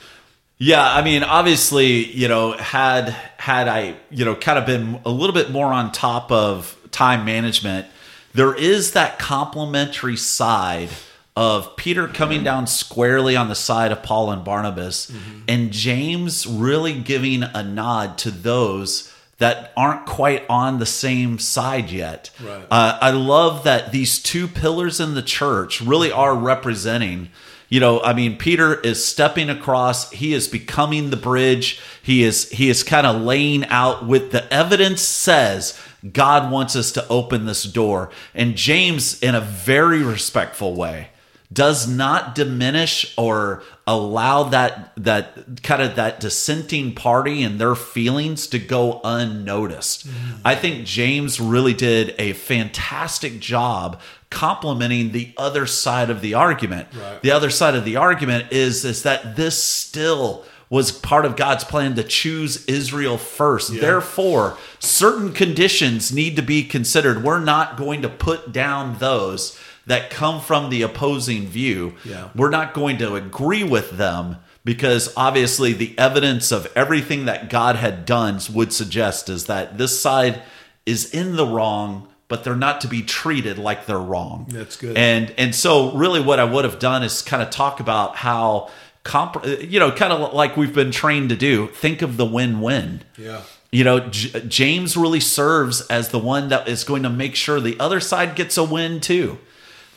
Yeah, 0.59 0.81
I 0.81 1.03
mean, 1.03 1.23
obviously, 1.23 2.05
you 2.05 2.29
know, 2.29 2.53
had 2.53 3.09
had 3.09 3.67
I, 3.67 3.97
you 4.11 4.23
know, 4.23 4.33
kind 4.33 4.57
of 4.57 4.65
been 4.65 5.01
a 5.03 5.09
little 5.09 5.33
bit 5.33 5.51
more 5.51 5.67
on 5.67 5.91
top 5.91 6.31
of 6.31 6.77
time 6.89 7.25
management, 7.25 7.87
there 8.33 8.55
is 8.55 8.93
that 8.93 9.19
complementary 9.19 10.15
side 10.15 10.89
of 11.35 11.75
Peter 11.77 12.07
coming 12.07 12.43
down 12.43 12.67
squarely 12.67 13.35
on 13.35 13.49
the 13.49 13.55
side 13.55 13.91
of 13.91 14.03
Paul 14.03 14.31
and 14.31 14.43
Barnabas, 14.43 15.11
and 15.47 15.71
James 15.71 16.45
really 16.45 16.99
giving 16.99 17.43
a 17.43 17.63
nod 17.63 18.17
to 18.19 18.31
those 18.31 19.11
that 19.39 19.73
aren't 19.75 20.05
quite 20.05 20.45
on 20.47 20.79
the 20.79 20.85
same 20.85 21.39
side 21.39 21.89
yet. 21.89 22.29
Right. 22.41 22.65
Uh, 22.69 22.97
I 23.01 23.11
love 23.11 23.63
that 23.63 23.91
these 23.91 24.19
two 24.19 24.47
pillars 24.47 24.99
in 24.99 25.15
the 25.15 25.23
church 25.23 25.81
really 25.81 26.11
are 26.11 26.35
representing. 26.35 27.29
You 27.67 27.79
know, 27.79 27.99
I 28.01 28.13
mean, 28.13 28.37
Peter 28.37 28.79
is 28.81 29.03
stepping 29.03 29.49
across. 29.49 30.11
He 30.11 30.33
is 30.33 30.47
becoming 30.47 31.09
the 31.09 31.17
bridge. 31.17 31.81
He 32.03 32.23
is 32.23 32.49
he 32.51 32.69
is 32.69 32.83
kind 32.83 33.07
of 33.07 33.21
laying 33.21 33.65
out 33.65 34.05
with 34.05 34.31
the 34.31 34.51
evidence 34.53 35.01
says 35.01 35.79
God 36.11 36.51
wants 36.51 36.75
us 36.75 36.91
to 36.91 37.07
open 37.07 37.45
this 37.45 37.63
door, 37.63 38.11
and 38.35 38.55
James, 38.55 39.21
in 39.23 39.33
a 39.33 39.41
very 39.41 40.03
respectful 40.03 40.75
way, 40.75 41.09
does 41.53 41.87
not 41.87 42.35
diminish 42.35 43.13
or 43.17 43.63
allow 43.85 44.43
that 44.43 44.91
that 44.97 45.61
kind 45.61 45.81
of 45.81 45.95
that 45.95 46.19
dissenting 46.19 46.95
party 46.95 47.43
and 47.43 47.59
their 47.59 47.75
feelings 47.75 48.47
to 48.47 48.59
go 48.59 49.01
unnoticed. 49.03 50.07
Mm-hmm. 50.07 50.41
I 50.45 50.55
think 50.55 50.85
James 50.85 51.39
really 51.39 51.73
did 51.73 52.15
a 52.17 52.33
fantastic 52.33 53.39
job 53.39 53.99
complimenting 54.29 55.11
the 55.11 55.33
other 55.37 55.65
side 55.65 56.09
of 56.09 56.21
the 56.21 56.33
argument. 56.33 56.87
Right. 56.93 57.21
The 57.21 57.31
other 57.31 57.49
side 57.49 57.75
of 57.75 57.85
the 57.85 57.97
argument 57.97 58.51
is 58.51 58.83
is 58.85 59.03
that 59.03 59.35
this 59.35 59.61
still 59.61 60.45
was 60.69 60.91
part 60.91 61.23
of 61.23 61.35
God's 61.35 61.63
plan 61.63 61.93
to 61.95 62.03
choose 62.03 62.65
Israel 62.65 63.19
first. 63.19 63.79
Therefore, 63.79 64.57
certain 64.79 65.31
conditions 65.31 66.11
need 66.11 66.35
to 66.35 66.41
be 66.41 66.63
considered. 66.63 67.23
We're 67.23 67.39
not 67.39 67.77
going 67.77 68.01
to 68.01 68.09
put 68.09 68.51
down 68.51 68.97
those 68.97 69.55
that 69.85 70.09
come 70.09 70.39
from 70.41 70.69
the 70.69 70.81
opposing 70.81 71.47
view. 71.47 71.95
Yeah. 72.05 72.29
We're 72.35 72.49
not 72.49 72.73
going 72.73 72.97
to 72.99 73.15
agree 73.15 73.63
with 73.63 73.91
them 73.97 74.37
because 74.65 75.13
obviously 75.17 75.73
the 75.73 75.97
evidence 75.97 76.51
of 76.51 76.71
everything 76.75 77.25
that 77.25 77.49
God 77.49 77.75
had 77.75 78.05
done 78.05 78.39
would 78.53 78.71
suggest 78.71 79.29
is 79.29 79.45
that 79.47 79.77
this 79.77 79.99
side 79.99 80.41
is 80.85 81.13
in 81.13 81.35
the 81.35 81.45
wrong, 81.45 82.07
but 82.27 82.43
they're 82.43 82.55
not 82.55 82.81
to 82.81 82.87
be 82.87 83.01
treated 83.01 83.57
like 83.57 83.85
they're 83.85 83.99
wrong. 83.99 84.47
That's 84.49 84.77
good. 84.77 84.97
And 84.97 85.33
and 85.37 85.53
so 85.53 85.91
really 85.93 86.21
what 86.21 86.39
I 86.39 86.45
would 86.45 86.65
have 86.65 86.79
done 86.79 87.03
is 87.03 87.21
kind 87.21 87.43
of 87.43 87.49
talk 87.49 87.79
about 87.79 88.15
how 88.15 88.69
comp- 89.03 89.45
you 89.45 89.79
know 89.79 89.91
kind 89.91 90.13
of 90.13 90.33
like 90.33 90.55
we've 90.55 90.73
been 90.73 90.91
trained 90.91 91.29
to 91.29 91.35
do, 91.35 91.67
think 91.67 92.01
of 92.01 92.17
the 92.17 92.25
win-win. 92.25 93.03
Yeah. 93.17 93.41
You 93.71 93.83
know, 93.83 93.99
J- 94.01 94.41
James 94.47 94.95
really 94.95 95.19
serves 95.19 95.81
as 95.87 96.09
the 96.09 96.19
one 96.19 96.49
that 96.49 96.67
is 96.67 96.83
going 96.83 97.03
to 97.03 97.09
make 97.09 97.35
sure 97.35 97.59
the 97.59 97.79
other 97.79 97.99
side 97.99 98.35
gets 98.35 98.57
a 98.57 98.63
win 98.63 99.01
too. 99.01 99.39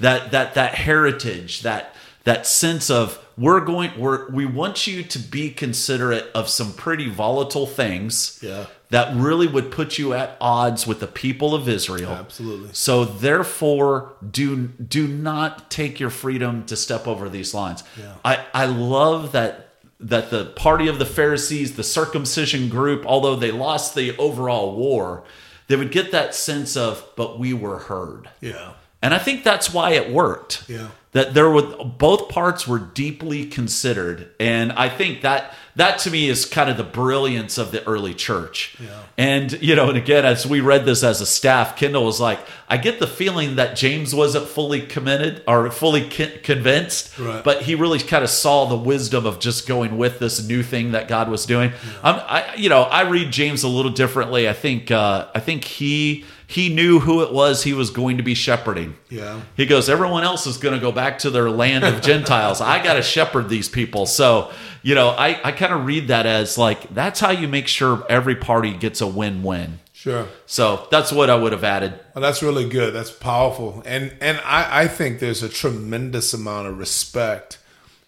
That 0.00 0.30
that 0.32 0.54
that 0.54 0.74
heritage, 0.74 1.62
that 1.62 1.94
that 2.24 2.46
sense 2.46 2.90
of 2.90 3.18
we're 3.38 3.60
going 3.60 3.98
we're 3.98 4.28
we 4.30 4.46
want 4.46 4.86
you 4.86 5.02
to 5.02 5.18
be 5.18 5.50
considerate 5.50 6.26
of 6.34 6.48
some 6.48 6.72
pretty 6.72 7.08
volatile 7.08 7.66
things 7.66 8.38
Yeah. 8.42 8.66
that 8.90 9.14
really 9.16 9.46
would 9.46 9.70
put 9.70 9.98
you 9.98 10.12
at 10.14 10.36
odds 10.40 10.86
with 10.86 11.00
the 11.00 11.06
people 11.06 11.54
of 11.54 11.68
Israel. 11.68 12.12
Absolutely. 12.12 12.70
So 12.72 13.04
therefore, 13.04 14.12
do 14.28 14.68
do 14.68 15.06
not 15.06 15.70
take 15.70 16.00
your 16.00 16.10
freedom 16.10 16.64
to 16.66 16.76
step 16.76 17.06
over 17.06 17.28
these 17.28 17.54
lines. 17.54 17.82
Yeah. 17.98 18.14
I 18.24 18.44
I 18.52 18.66
love 18.66 19.32
that 19.32 19.62
that 20.00 20.30
the 20.30 20.44
party 20.44 20.88
of 20.88 20.98
the 20.98 21.06
Pharisees, 21.06 21.76
the 21.76 21.82
circumcision 21.84 22.68
group, 22.68 23.06
although 23.06 23.36
they 23.36 23.50
lost 23.50 23.94
the 23.94 24.16
overall 24.18 24.74
war, 24.76 25.24
they 25.68 25.76
would 25.76 25.90
get 25.90 26.10
that 26.12 26.34
sense 26.34 26.76
of, 26.76 27.02
but 27.16 27.38
we 27.38 27.54
were 27.54 27.78
heard. 27.78 28.28
Yeah. 28.42 28.72
And 29.02 29.12
I 29.14 29.18
think 29.18 29.44
that's 29.44 29.72
why 29.72 29.90
it 29.92 30.10
worked. 30.10 30.64
Yeah. 30.68 30.88
That 31.12 31.32
there 31.32 31.48
were 31.48 31.62
both 31.84 32.28
parts 32.28 32.66
were 32.68 32.78
deeply 32.78 33.46
considered. 33.46 34.30
And 34.38 34.72
I 34.72 34.90
think 34.90 35.22
that 35.22 35.54
that 35.76 35.98
to 36.00 36.10
me 36.10 36.28
is 36.28 36.44
kind 36.44 36.68
of 36.68 36.76
the 36.76 36.84
brilliance 36.84 37.56
of 37.56 37.70
the 37.72 37.86
early 37.86 38.12
church. 38.12 38.76
Yeah. 38.78 39.02
And 39.16 39.52
you 39.62 39.74
know, 39.76 39.88
and 39.88 39.96
again, 39.96 40.26
as 40.26 40.46
we 40.46 40.60
read 40.60 40.84
this 40.84 41.02
as 41.02 41.22
a 41.22 41.26
staff, 41.26 41.76
Kendall 41.76 42.04
was 42.04 42.20
like, 42.20 42.38
I 42.68 42.76
get 42.76 42.98
the 42.98 43.06
feeling 43.06 43.56
that 43.56 43.76
James 43.76 44.14
wasn't 44.14 44.46
fully 44.46 44.82
committed 44.82 45.42
or 45.48 45.70
fully 45.70 46.08
con- 46.10 46.32
convinced, 46.42 47.18
Right. 47.18 47.42
but 47.42 47.62
he 47.62 47.74
really 47.74 47.98
kind 47.98 48.24
of 48.24 48.28
saw 48.30 48.66
the 48.66 48.76
wisdom 48.76 49.24
of 49.24 49.38
just 49.38 49.66
going 49.66 49.96
with 49.96 50.18
this 50.18 50.46
new 50.46 50.62
thing 50.62 50.92
that 50.92 51.08
God 51.08 51.30
was 51.30 51.46
doing. 51.46 51.72
I'm, 52.02 52.16
I, 52.26 52.54
you 52.56 52.68
know, 52.68 52.82
I 52.82 53.02
read 53.08 53.30
James 53.30 53.62
a 53.62 53.68
little 53.68 53.92
differently. 53.92 54.48
I 54.48 54.52
think, 54.54 54.90
uh, 54.90 55.28
I 55.34 55.40
think 55.40 55.64
he 55.64 56.24
he 56.46 56.68
knew 56.68 57.00
who 57.00 57.22
it 57.22 57.32
was 57.32 57.64
he 57.64 57.72
was 57.72 57.90
going 57.90 58.16
to 58.18 58.22
be 58.22 58.34
shepherding. 58.34 58.96
Yeah. 59.08 59.40
He 59.56 59.66
goes, 59.66 59.88
everyone 59.88 60.24
else 60.24 60.46
is 60.46 60.58
going 60.58 60.74
to 60.74 60.80
go 60.80 60.92
back 60.92 61.18
to 61.20 61.30
their 61.30 61.50
land 61.50 61.84
of 61.84 62.02
Gentiles. 62.02 62.60
I 62.60 62.82
got 62.82 62.94
to 62.94 63.02
shepherd 63.02 63.48
these 63.48 63.68
people. 63.68 64.06
So, 64.06 64.52
you 64.82 64.94
know, 64.94 65.08
I, 65.08 65.40
I 65.42 65.52
kind 65.52 65.72
of 65.72 65.86
read 65.86 66.08
that 66.08 66.26
as 66.26 66.56
like, 66.56 66.94
that's 66.94 67.20
how 67.20 67.30
you 67.30 67.48
make 67.48 67.66
sure 67.66 68.06
every 68.08 68.36
party 68.36 68.72
gets 68.72 69.00
a 69.00 69.06
win 69.06 69.42
win. 69.42 69.80
Sure. 69.92 70.28
So 70.46 70.86
that's 70.92 71.10
what 71.10 71.30
I 71.30 71.34
would 71.34 71.50
have 71.50 71.64
added. 71.64 71.98
Well, 72.14 72.22
that's 72.22 72.40
really 72.40 72.68
good. 72.68 72.94
That's 72.94 73.10
powerful, 73.10 73.82
and 73.84 74.14
and 74.20 74.38
I, 74.44 74.82
I 74.82 74.88
think 74.88 75.18
there's 75.18 75.42
a 75.42 75.48
tremendous 75.48 76.32
amount 76.32 76.68
of 76.68 76.78
respect 76.78 77.58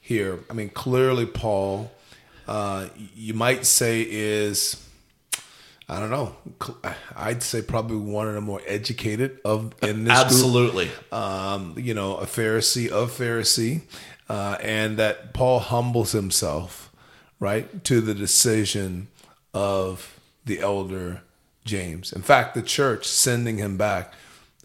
here. 0.01 0.39
I 0.49 0.53
mean, 0.53 0.69
clearly, 0.69 1.27
Paul, 1.27 1.91
uh, 2.47 2.87
you 3.17 3.35
might 3.35 3.67
say 3.67 4.07
is, 4.09 4.88
I 5.89 6.01
don't 6.01 6.11
know. 6.11 6.37
I'd 7.17 7.43
say 7.43 7.63
probably 7.63 7.97
one 7.97 8.29
of 8.29 8.35
the 8.35 8.43
more 8.43 8.61
educated 8.67 9.41
of 9.45 9.75
in 9.83 10.05
this 10.05 10.13
group 10.15 10.27
Absolutely. 10.27 10.91
um, 11.11 11.75
you 11.79 11.95
know, 11.95 12.17
a 12.19 12.27
Pharisee 12.27 12.89
of 12.91 13.11
Pharisee, 13.11 13.83
uh, 14.29 14.59
and 14.61 14.99
that 14.99 15.33
Paul 15.33 15.61
humbles 15.61 16.13
himself, 16.13 16.93
right, 17.41 17.83
to 17.85 18.03
the 18.03 18.15
decision 18.15 19.09
of 19.55 20.19
the 20.45 20.61
elder 20.61 21.23
James. 21.65 22.13
In 22.13 22.23
fact, 22.23 22.55
the 22.55 22.63
church 22.63 23.07
sending 23.07 23.57
him 23.59 23.77
back. 23.77 24.13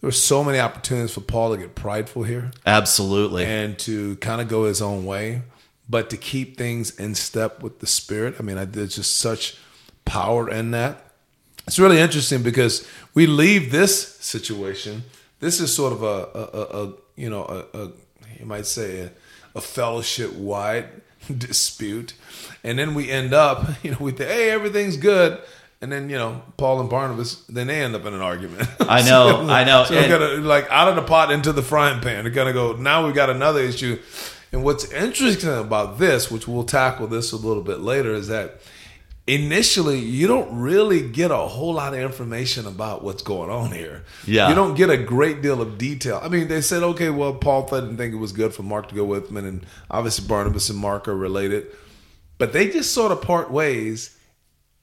There 0.00 0.08
were 0.08 0.12
so 0.12 0.44
many 0.44 0.58
opportunities 0.58 1.14
for 1.14 1.22
Paul 1.22 1.52
to 1.54 1.56
get 1.62 1.74
prideful 1.74 2.24
here 2.24 2.50
Absolutely. 2.66 3.46
and 3.46 3.78
to 3.80 4.16
kind 4.16 4.42
of 4.42 4.48
go 4.48 4.64
his 4.64 4.82
own 4.82 5.06
way, 5.06 5.40
but 5.88 6.10
to 6.10 6.18
keep 6.18 6.58
things 6.58 6.98
in 6.98 7.14
step 7.14 7.62
with 7.62 7.80
the 7.80 7.86
Spirit. 7.86 8.34
I 8.38 8.42
mean, 8.42 8.58
I, 8.58 8.66
there's 8.66 8.96
just 8.96 9.16
such 9.16 9.56
power 10.04 10.50
in 10.50 10.72
that. 10.72 11.03
It's 11.66 11.78
really 11.78 11.98
interesting 11.98 12.42
because 12.42 12.86
we 13.14 13.26
leave 13.26 13.72
this 13.72 14.16
situation. 14.16 15.04
This 15.40 15.60
is 15.60 15.74
sort 15.74 15.92
of 15.92 16.02
a, 16.02 16.06
a, 16.06 16.42
a, 16.42 16.84
a 16.88 16.92
you 17.16 17.30
know, 17.30 17.44
a, 17.44 17.78
a 17.78 17.90
you 18.38 18.46
might 18.46 18.66
say 18.66 19.00
a, 19.00 19.10
a 19.54 19.60
fellowship 19.60 20.32
wide 20.34 20.88
dispute, 21.38 22.14
and 22.62 22.78
then 22.78 22.94
we 22.94 23.10
end 23.10 23.32
up, 23.32 23.66
you 23.82 23.90
know, 23.92 23.96
we 24.00 24.12
think, 24.12 24.30
hey, 24.30 24.50
everything's 24.50 24.96
good, 24.96 25.40
And 25.80 25.90
then 25.92 26.08
you 26.10 26.16
know 26.16 26.42
Paul 26.56 26.80
and 26.80 26.90
Barnabas, 26.90 27.44
then 27.48 27.66
they 27.68 27.82
end 27.82 27.94
up 27.94 28.04
in 28.06 28.14
an 28.14 28.20
argument. 28.20 28.68
I 28.80 29.02
know, 29.08 29.48
I 29.48 29.64
know. 29.64 29.84
So 29.84 29.94
And- 29.94 30.08
gotta 30.08 30.36
like 30.38 30.66
out 30.70 30.88
of 30.88 30.96
the 30.96 31.02
pot 31.02 31.30
into 31.30 31.52
the 31.52 31.62
frying 31.62 32.00
pan. 32.00 32.24
They're 32.24 32.32
gonna 32.32 32.52
go. 32.52 32.74
Now 32.74 33.06
We've 33.06 33.14
got 33.14 33.30
another 33.30 33.60
issue. 33.60 33.98
And 34.52 34.62
what's 34.62 34.84
interesting 34.92 35.50
about 35.58 35.98
this, 35.98 36.30
which 36.30 36.46
we'll 36.46 36.62
tackle 36.64 37.08
this 37.08 37.32
a 37.32 37.36
little 37.36 37.62
bit 37.64 37.80
later, 37.80 38.14
is 38.14 38.28
that 38.28 38.60
initially 39.26 39.98
you 39.98 40.26
don't 40.26 40.58
really 40.58 41.08
get 41.08 41.30
a 41.30 41.36
whole 41.36 41.74
lot 41.74 41.94
of 41.94 42.00
information 42.00 42.66
about 42.66 43.02
what's 43.02 43.22
going 43.22 43.50
on 43.50 43.72
here. 43.72 44.04
Yeah. 44.26 44.48
You 44.48 44.54
don't 44.54 44.74
get 44.74 44.90
a 44.90 44.98
great 44.98 45.40
deal 45.40 45.62
of 45.62 45.78
detail. 45.78 46.20
I 46.22 46.28
mean, 46.28 46.48
they 46.48 46.60
said, 46.60 46.82
okay, 46.82 47.10
well, 47.10 47.34
Paul 47.34 47.66
didn't 47.66 47.96
think 47.96 48.12
it 48.12 48.18
was 48.18 48.32
good 48.32 48.52
for 48.54 48.62
Mark 48.62 48.88
to 48.88 48.94
go 48.94 49.04
with 49.04 49.30
him, 49.30 49.38
and 49.38 49.66
obviously 49.90 50.26
Barnabas 50.26 50.68
and 50.68 50.78
Mark 50.78 51.08
are 51.08 51.16
related. 51.16 51.68
But 52.36 52.52
they 52.52 52.68
just 52.68 52.92
sort 52.92 53.12
of 53.12 53.22
part 53.22 53.50
ways, 53.50 54.16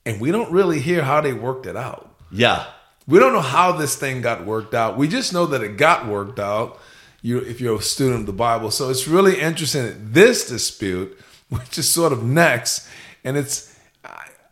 and 0.04 0.20
we 0.20 0.32
don't 0.32 0.50
really 0.50 0.80
hear 0.80 1.02
how 1.02 1.20
they 1.20 1.32
worked 1.32 1.66
it 1.66 1.76
out. 1.76 2.16
Yeah. 2.30 2.66
We 3.06 3.18
don't 3.18 3.32
know 3.32 3.40
how 3.40 3.72
this 3.72 3.96
thing 3.96 4.22
got 4.22 4.44
worked 4.44 4.74
out. 4.74 4.96
We 4.96 5.06
just 5.06 5.32
know 5.32 5.46
that 5.46 5.62
it 5.62 5.76
got 5.76 6.06
worked 6.06 6.40
out. 6.40 6.80
You, 7.20 7.38
if 7.38 7.60
you're 7.60 7.78
a 7.78 7.82
student 7.82 8.20
of 8.20 8.26
the 8.26 8.32
Bible, 8.32 8.72
so 8.72 8.90
it's 8.90 9.06
really 9.06 9.38
interesting. 9.38 9.84
that 9.84 10.14
This 10.14 10.48
dispute, 10.48 11.16
which 11.48 11.78
is 11.78 11.88
sort 11.88 12.12
of 12.12 12.24
next, 12.24 12.88
and 13.22 13.36
it's 13.36 13.71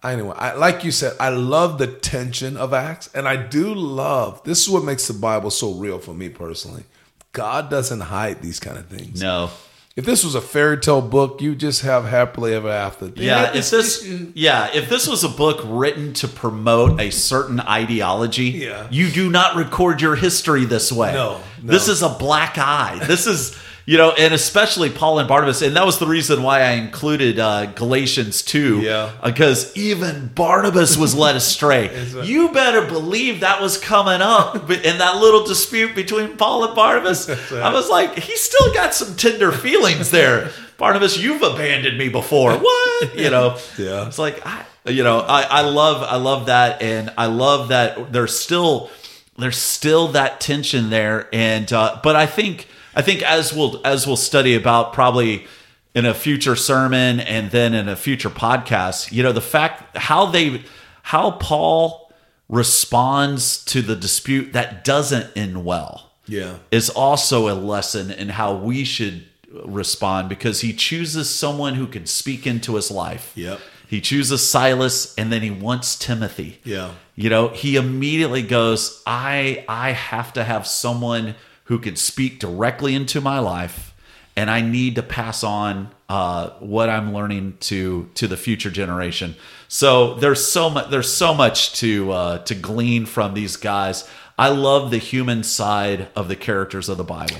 anyway. 0.05 0.35
I, 0.37 0.55
like 0.55 0.85
you 0.85 0.91
said, 0.91 1.15
I 1.21 1.31
love 1.31 1.79
the 1.79 1.87
tension 1.87 2.57
of 2.57 2.73
Acts, 2.73 3.09
and 3.15 3.29
I 3.29 3.37
do 3.37 3.75
love. 3.75 4.43
This 4.45 4.61
is 4.63 4.69
what 4.69 4.85
makes 4.85 5.07
the 5.07 5.15
Bible 5.15 5.51
so 5.51 5.73
real 5.75 5.99
for 5.99 6.15
me 6.15 6.29
personally. 6.29 6.85
God 7.33 7.71
doesn't 7.71 8.01
hide 8.01 8.43
these 8.43 8.59
kind 8.61 8.77
of 8.79 8.87
things. 8.87 9.21
No. 9.23 9.51
If 9.97 10.05
this 10.05 10.25
was 10.25 10.35
a 10.35 10.41
fairy 10.41 10.79
tale 10.79 11.03
book, 11.03 11.43
you 11.43 11.55
just 11.55 11.83
have 11.83 12.05
happily 12.05 12.55
ever 12.55 12.71
after. 12.71 13.09
They 13.09 13.25
Yeah, 13.27 13.55
if 13.55 13.71
this 13.71 14.07
yeah, 14.35 14.71
if 14.73 14.89
this 14.89 15.07
was 15.07 15.25
a 15.25 15.29
book 15.29 15.61
written 15.65 16.13
to 16.15 16.29
promote 16.29 17.01
a 17.01 17.11
certain 17.11 17.61
ideology, 17.61 18.45
Yeah. 18.51 18.87
you 18.91 19.11
do 19.11 19.29
not 19.29 19.57
record 19.57 20.01
your 20.01 20.15
history 20.17 20.65
this 20.65 20.91
way. 20.93 21.13
No, 21.13 21.41
no. 21.63 21.73
This 21.73 21.89
is 21.89 22.03
a 22.03 22.09
black 22.09 22.57
eye. 22.57 23.01
This 23.07 23.27
is 23.27 23.59
you 23.91 23.99
know, 23.99 24.13
and 24.13 24.33
especially 24.33 24.89
Paul 24.89 25.19
and 25.19 25.27
Barnabas, 25.29 25.63
and 25.63 25.75
that 25.75 25.85
was 25.85 25.99
the 25.99 26.07
reason 26.07 26.45
why 26.45 26.61
I 26.61 26.71
included 26.73 27.41
uh, 27.41 27.67
Galatians 27.67 28.43
two, 28.43 28.83
Yeah. 28.83 29.11
because 29.25 29.77
even 29.77 30.29
Barnabas 30.29 30.97
was 30.97 31.13
led 31.17 31.35
astray. 31.35 31.91
you 32.23 32.53
better 32.53 32.87
believe 32.87 33.41
that 33.41 33.61
was 33.61 33.79
coming 33.79 34.21
up 34.23 34.71
in 34.71 34.99
that 34.99 35.17
little 35.17 35.45
dispute 35.45 35.97
between 35.97 36.37
Paul 36.37 36.67
and 36.67 36.75
Barnabas. 36.77 37.29
I 37.53 37.73
was 37.73 37.91
like, 37.91 38.17
he's 38.17 38.41
still 38.41 38.73
got 38.73 38.95
some 38.95 39.17
tender 39.17 39.51
feelings 39.51 40.13
there. 40.13 40.51
Barnabas, 40.79 41.19
you've 41.19 41.43
abandoned 41.43 41.99
me 41.99 42.09
before. 42.11 42.53
What? 42.59 43.19
You 43.19 43.31
know? 43.31 43.59
Yeah. 43.77 44.07
It's 44.07 44.19
like 44.21 44.41
I 44.47 44.65
you 44.87 45.03
know, 45.03 45.19
I, 45.19 45.43
I 45.43 45.61
love 45.63 46.03
I 46.05 46.15
love 46.17 46.47
that 46.47 46.81
and 46.81 47.13
I 47.19 47.27
love 47.27 47.69
that 47.69 48.13
there's 48.13 48.39
still 48.39 48.89
there's 49.37 49.59
still 49.59 50.09
that 50.13 50.41
tension 50.41 50.91
there 50.91 51.29
and 51.33 51.73
uh 51.73 51.99
but 52.05 52.15
I 52.15 52.27
think 52.27 52.69
I 52.95 53.03
think 53.03 53.23
as 53.23 53.53
we'll 53.53 53.85
as 53.87 54.07
we'll 54.07 54.17
study 54.17 54.55
about 54.55 54.93
probably 54.93 55.47
in 55.95 56.07
a 56.07 56.15
future 56.15 56.57
sermon 56.57 57.21
and 57.21 57.51
then 57.51 57.75
in 57.75 57.89
a 57.89 57.97
future 57.97 58.31
podcast, 58.31 59.13
you 59.13 59.23
know, 59.23 59.33
the 59.33 59.41
fact 59.41 59.97
how 59.97 60.27
they 60.27 60.63
how 61.03 61.33
Paul 61.33 62.13
responds 62.49 63.65
to 63.65 63.81
the 63.81 63.97
dispute 63.97 64.53
that 64.53 64.85
doesn't 64.85 65.37
end 65.37 65.65
well 65.65 66.11
yeah, 66.27 66.57
is 66.71 66.91
also 66.91 67.49
a 67.49 67.55
lesson 67.55 68.11
in 68.11 68.31
how 68.31 68.55
we 68.55 68.85
should 68.85 69.25
respond 69.65 70.29
because 70.29 70.61
he 70.61 70.73
chooses 70.73 71.33
someone 71.33 71.75
who 71.75 71.87
can 71.87 72.07
speak 72.07 72.47
into 72.47 72.77
his 72.77 72.91
life. 72.91 73.33
Yep. 73.35 73.61
He 73.89 74.01
chooses 74.01 74.49
Silas 74.49 75.13
and 75.17 75.33
then 75.33 75.43
he 75.43 75.51
wants 75.51 75.97
Timothy. 75.97 76.61
Yeah. 76.63 76.93
You 77.17 77.29
know, 77.29 77.49
he 77.49 77.75
immediately 77.75 78.43
goes, 78.43 79.03
I 79.07 79.65
I 79.69 79.91
have 79.91 80.33
to 80.35 80.45
have 80.45 80.67
someone 80.67 81.35
who 81.71 81.79
can 81.79 81.95
speak 81.95 82.41
directly 82.41 82.97
into 82.97 83.21
my 83.21 83.39
life 83.39 83.95
and 84.37 84.51
I 84.51 84.61
need 84.61 84.97
to 84.97 85.05
pass 85.05 85.45
on 85.45 85.89
uh, 86.09 86.51
what 86.59 86.91
I'm 86.91 87.15
learning 87.15 87.59
to 87.61 88.11
to 88.15 88.27
the 88.27 88.37
future 88.37 88.71
generation. 88.71 89.37
So 89.69 90.15
there's 90.15 90.45
so 90.45 90.69
much 90.69 90.91
there's 90.91 91.13
so 91.13 91.33
much 91.33 91.75
to 91.75 92.11
uh, 92.11 92.39
to 92.39 92.57
glean 92.57 93.07
from 93.07 93.35
these 93.35 93.57
guys. 93.57 94.09
I 94.37 94.49
love 94.49 94.91
the 94.91 94.99
human 94.99 95.45
side 95.45 96.09
of 96.17 96.27
the 96.27 96.35
characters 96.35 96.89
of 96.89 96.99
the 96.99 97.05
Bible. 97.05 97.37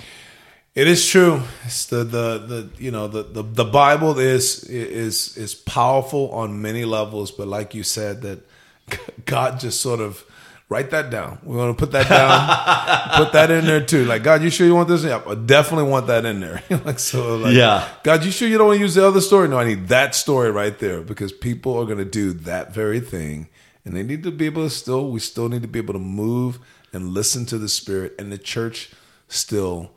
It 0.77 0.87
is 0.87 1.09
true. 1.09 1.43
It's 1.65 1.87
the 1.87 2.05
the 2.05 2.39
the 2.39 2.71
you 2.79 2.93
know 2.93 3.09
the 3.09 3.25
the, 3.25 3.43
the 3.43 3.65
Bible 3.65 4.17
is 4.21 4.63
is 4.63 5.37
is 5.37 5.57
powerful 5.57 6.31
on 6.31 6.63
many 6.63 6.85
levels, 6.85 7.33
but 7.33 7.49
like 7.49 7.75
you 7.75 7.83
said, 7.83 8.23
that 8.23 8.47
God 9.25 9.59
just 9.59 9.81
sort 9.81 9.99
of 9.99 10.25
write 10.71 10.91
that 10.91 11.11
down. 11.11 11.39
We 11.43 11.57
want 11.57 11.77
to 11.77 11.85
put 11.85 11.93
that 11.93 12.09
down, 12.09 13.17
put 13.25 13.33
that 13.35 13.51
in 13.51 13.67
there 13.67 13.85
too. 13.85 14.07
Like 14.07 14.23
God, 14.23 14.43
you 14.43 14.49
sure 14.49 14.67
you 14.67 14.75
want 14.75 14.89
this? 14.89 15.05
Yeah, 15.05 15.21
I 15.27 15.35
definitely 15.35 15.91
want 15.91 16.07
that 16.07 16.25
in 16.25 16.41
there. 16.41 16.63
like 16.85 16.99
so, 16.99 17.37
like, 17.37 17.55
Yeah. 17.55 17.87
God, 18.03 18.25
you 18.25 18.31
sure 18.31 18.49
you 18.49 18.57
don't 18.57 18.69
want 18.69 18.79
to 18.79 18.83
use 18.83 18.95
the 18.95 19.07
other 19.07 19.21
story? 19.21 19.49
No, 19.49 19.59
I 19.59 19.65
need 19.65 19.89
that 19.89 20.15
story 20.15 20.51
right 20.51 20.79
there 20.79 21.03
because 21.03 21.33
people 21.33 21.77
are 21.77 21.85
going 21.85 21.99
to 21.99 22.05
do 22.07 22.33
that 22.33 22.73
very 22.73 23.01
thing, 23.01 23.49
and 23.85 23.95
they 23.95 24.03
need 24.03 24.23
to 24.23 24.31
be 24.31 24.47
able 24.47 24.63
to 24.63 24.71
still. 24.71 25.11
We 25.11 25.21
still 25.21 25.49
need 25.51 25.63
to 25.63 25.69
be 25.69 25.81
able 25.81 25.93
to 25.95 26.01
move 26.01 26.59
and 26.93 27.11
listen 27.11 27.45
to 27.47 27.59
the 27.59 27.69
Spirit, 27.69 28.15
and 28.19 28.33
the 28.33 28.39
church 28.39 28.91
still 29.29 29.91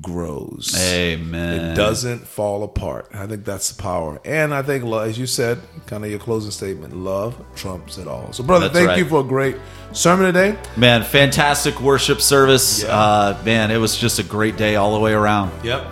grows. 0.00 0.74
Amen. 0.80 1.72
It 1.72 1.74
doesn't 1.74 2.26
fall 2.26 2.62
apart. 2.64 3.08
I 3.12 3.26
think 3.26 3.44
that's 3.44 3.70
the 3.72 3.82
power. 3.82 4.20
And 4.24 4.54
I 4.54 4.62
think, 4.62 4.84
as 4.84 5.18
you 5.18 5.26
said, 5.26 5.58
kind 5.86 6.04
of 6.04 6.10
your 6.10 6.18
closing 6.18 6.50
statement, 6.50 6.96
love 6.96 7.34
trumps 7.54 7.98
it 7.98 8.08
all. 8.08 8.32
So, 8.32 8.42
brother, 8.42 8.66
That's 8.68 8.78
thank 8.78 8.88
right. 8.88 8.98
you 8.98 9.04
for 9.04 9.20
a 9.20 9.24
great 9.24 9.56
sermon 9.92 10.26
today. 10.32 10.56
Man, 10.76 11.02
fantastic 11.04 11.80
worship 11.80 12.20
service. 12.20 12.82
Yeah. 12.82 12.88
Uh, 12.98 13.42
man, 13.44 13.70
it 13.70 13.76
was 13.78 13.96
just 13.96 14.18
a 14.18 14.22
great 14.24 14.56
day 14.56 14.76
all 14.76 14.94
the 14.94 15.00
way 15.00 15.12
around. 15.12 15.52
Yep. 15.64 15.86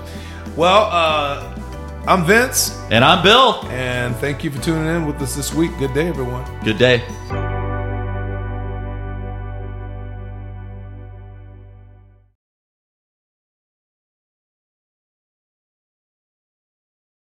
Well, 0.56 0.88
uh, 0.90 1.56
I'm 2.06 2.24
Vince, 2.24 2.76
And 2.90 3.04
I'm 3.04 3.22
Bill. 3.22 3.62
and 3.66 4.16
thank 4.16 4.42
you 4.42 4.50
for 4.50 4.60
tuning 4.62 4.86
in 4.86 5.06
with 5.06 5.20
us 5.20 5.36
this 5.36 5.52
week. 5.52 5.70
Good 5.78 5.92
day, 5.92 6.08
everyone. 6.08 6.44
Good 6.64 6.78
day. 6.78 7.02